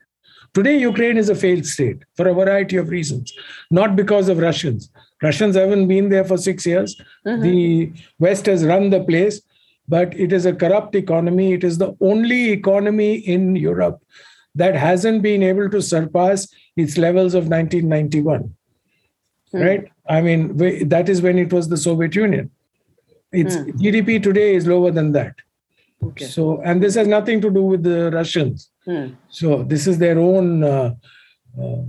Today, 0.53 0.77
Ukraine 0.79 1.17
is 1.17 1.29
a 1.29 1.35
failed 1.35 1.65
state 1.65 2.03
for 2.15 2.27
a 2.27 2.33
variety 2.33 2.77
of 2.77 2.89
reasons, 2.89 3.31
not 3.69 3.95
because 3.95 4.27
of 4.27 4.39
Russians. 4.39 4.89
Russians 5.21 5.55
haven't 5.55 5.87
been 5.87 6.09
there 6.09 6.23
for 6.23 6.37
six 6.37 6.65
years. 6.65 6.99
Mm-hmm. 7.27 7.41
The 7.43 7.93
West 8.19 8.45
has 8.47 8.65
run 8.65 8.89
the 8.89 9.03
place, 9.03 9.41
but 9.87 10.17
it 10.17 10.33
is 10.33 10.45
a 10.45 10.53
corrupt 10.53 10.95
economy. 10.95 11.53
It 11.53 11.63
is 11.63 11.77
the 11.77 11.95
only 12.01 12.49
economy 12.49 13.17
in 13.17 13.55
Europe 13.55 14.01
that 14.55 14.75
hasn't 14.75 15.21
been 15.21 15.43
able 15.43 15.69
to 15.69 15.81
surpass 15.81 16.47
its 16.75 16.97
levels 16.97 17.35
of 17.35 17.47
1991. 17.47 18.53
Mm-hmm. 19.53 19.65
Right? 19.65 19.91
I 20.09 20.21
mean, 20.21 20.89
that 20.89 21.09
is 21.09 21.21
when 21.21 21.37
it 21.37 21.53
was 21.53 21.69
the 21.69 21.77
Soviet 21.77 22.15
Union. 22.15 22.51
Its 23.31 23.55
mm. 23.55 23.71
GDP 23.73 24.21
today 24.21 24.55
is 24.55 24.67
lower 24.67 24.91
than 24.91 25.11
that. 25.13 25.35
Okay. 26.03 26.25
So, 26.25 26.61
and 26.61 26.81
this 26.81 26.95
has 26.95 27.07
nothing 27.07 27.41
to 27.41 27.49
do 27.49 27.63
with 27.63 27.83
the 27.83 28.11
Russians. 28.11 28.69
Hmm. 28.85 29.07
So 29.29 29.63
this 29.63 29.87
is 29.87 29.97
their 29.97 30.19
own 30.19 30.63
uh, 30.63 30.93
uh, 31.61 31.81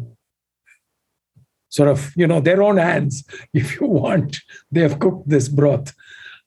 sort 1.69 1.89
of, 1.91 2.13
you 2.17 2.27
know, 2.27 2.41
their 2.41 2.63
own 2.63 2.79
hands, 2.79 3.25
if 3.55 3.81
you 3.81 3.87
want. 3.87 4.41
They 4.73 4.81
have 4.81 4.99
cooked 4.99 5.29
this 5.29 5.49
broth. 5.49 5.95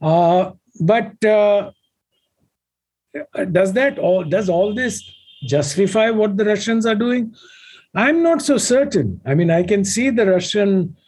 Uh, 0.02 0.52
but 0.80 1.24
uh, 1.24 1.72
does 3.52 3.74
that 3.74 4.00
all 4.00 4.24
does 4.24 4.50
all 4.50 4.74
this 4.74 5.04
justify 5.44 6.10
what 6.10 6.38
the 6.38 6.46
Russians 6.46 6.86
are 6.86 6.96
doing? 6.96 7.36
I'm 7.94 8.24
not 8.24 8.42
so 8.42 8.58
certain. 8.58 9.22
I 9.26 9.36
mean, 9.36 9.52
I 9.52 9.64
can 9.64 9.84
see 9.84 10.10
the 10.10 10.26
Russian 10.26 10.96
uh, 10.98 11.01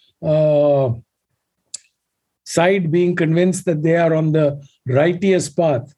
side 2.46 2.92
being 2.92 3.16
convinced 3.16 3.66
that 3.66 3.84
they 3.84 3.96
are 3.96 4.14
on 4.14 4.32
the 4.32 4.62
righteous 4.88 5.50
path. 5.50 5.94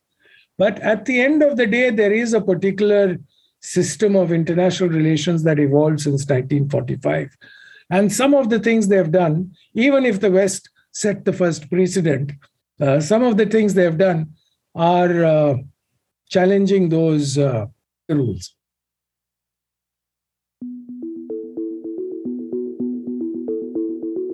But 0.58 0.80
at 0.80 1.06
the 1.06 1.22
end 1.22 1.44
of 1.44 1.58
the 1.58 1.68
day, 1.68 1.90
there 1.90 2.14
is 2.14 2.34
a 2.34 2.42
particular 2.42 3.18
system 3.62 4.16
of 4.16 4.32
international 4.32 4.90
relations 4.90 5.44
that 5.44 5.60
evolved 5.60 6.02
since 6.02 6.22
1945. 6.22 7.36
And 7.90 8.12
some 8.12 8.34
of 8.34 8.50
the 8.50 8.60
things 8.60 8.88
they've 8.88 9.12
done, 9.12 9.52
even 9.74 10.06
if 10.06 10.20
the 10.20 10.32
West 10.32 10.70
set 10.92 11.26
the 11.26 11.34
first 11.34 11.70
precedent, 11.70 12.32
uh, 12.80 13.00
some 13.00 13.24
of 13.24 13.38
the 13.38 13.46
things 13.46 13.74
they've 13.74 13.98
done 13.98 14.34
are 14.76 15.26
uh, 15.26 15.56
challenging 16.30 16.90
those 16.90 17.38
uh, 17.38 17.66
rules. 18.10 18.56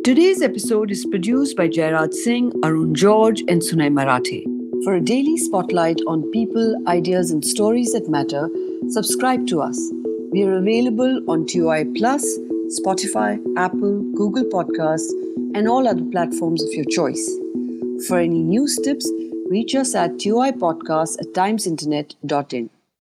Today's 0.04 0.42
episode 0.42 0.90
is 0.90 1.06
produced 1.06 1.56
by 1.56 1.68
Jairaj 1.68 2.12
Singh, 2.12 2.52
Arun 2.64 2.96
George, 2.96 3.42
and 3.48 3.62
Sunay 3.62 3.94
Marathe. 3.94 4.44
For 4.84 4.96
a 4.96 5.00
daily 5.00 5.38
spotlight 5.38 6.00
on 6.08 6.32
people, 6.32 6.76
ideas, 6.88 7.30
and 7.30 7.46
stories 7.46 7.94
that 7.94 8.10
matter, 8.10 8.50
subscribe 8.90 9.46
to 9.46 9.62
us. 9.62 9.80
We 10.32 10.42
are 10.42 10.58
available 10.58 11.22
on 11.30 11.46
TOI 11.46 11.86
Plus, 11.96 12.26
Spotify, 12.80 13.40
Apple, 13.58 14.02
Google 14.16 14.46
Podcasts, 14.46 15.12
and 15.54 15.68
all 15.68 15.88
other 15.88 16.06
platforms 16.06 16.64
of 16.64 16.74
your 16.74 16.86
choice. 16.86 17.30
For 18.08 18.18
any 18.18 18.42
news 18.42 18.80
tips, 18.84 19.08
reach 19.52 19.76
us 19.76 19.94
at 19.94 20.14
toipodcast 20.14 21.20
at 21.20 21.32
timesinternet.in. 21.34 22.72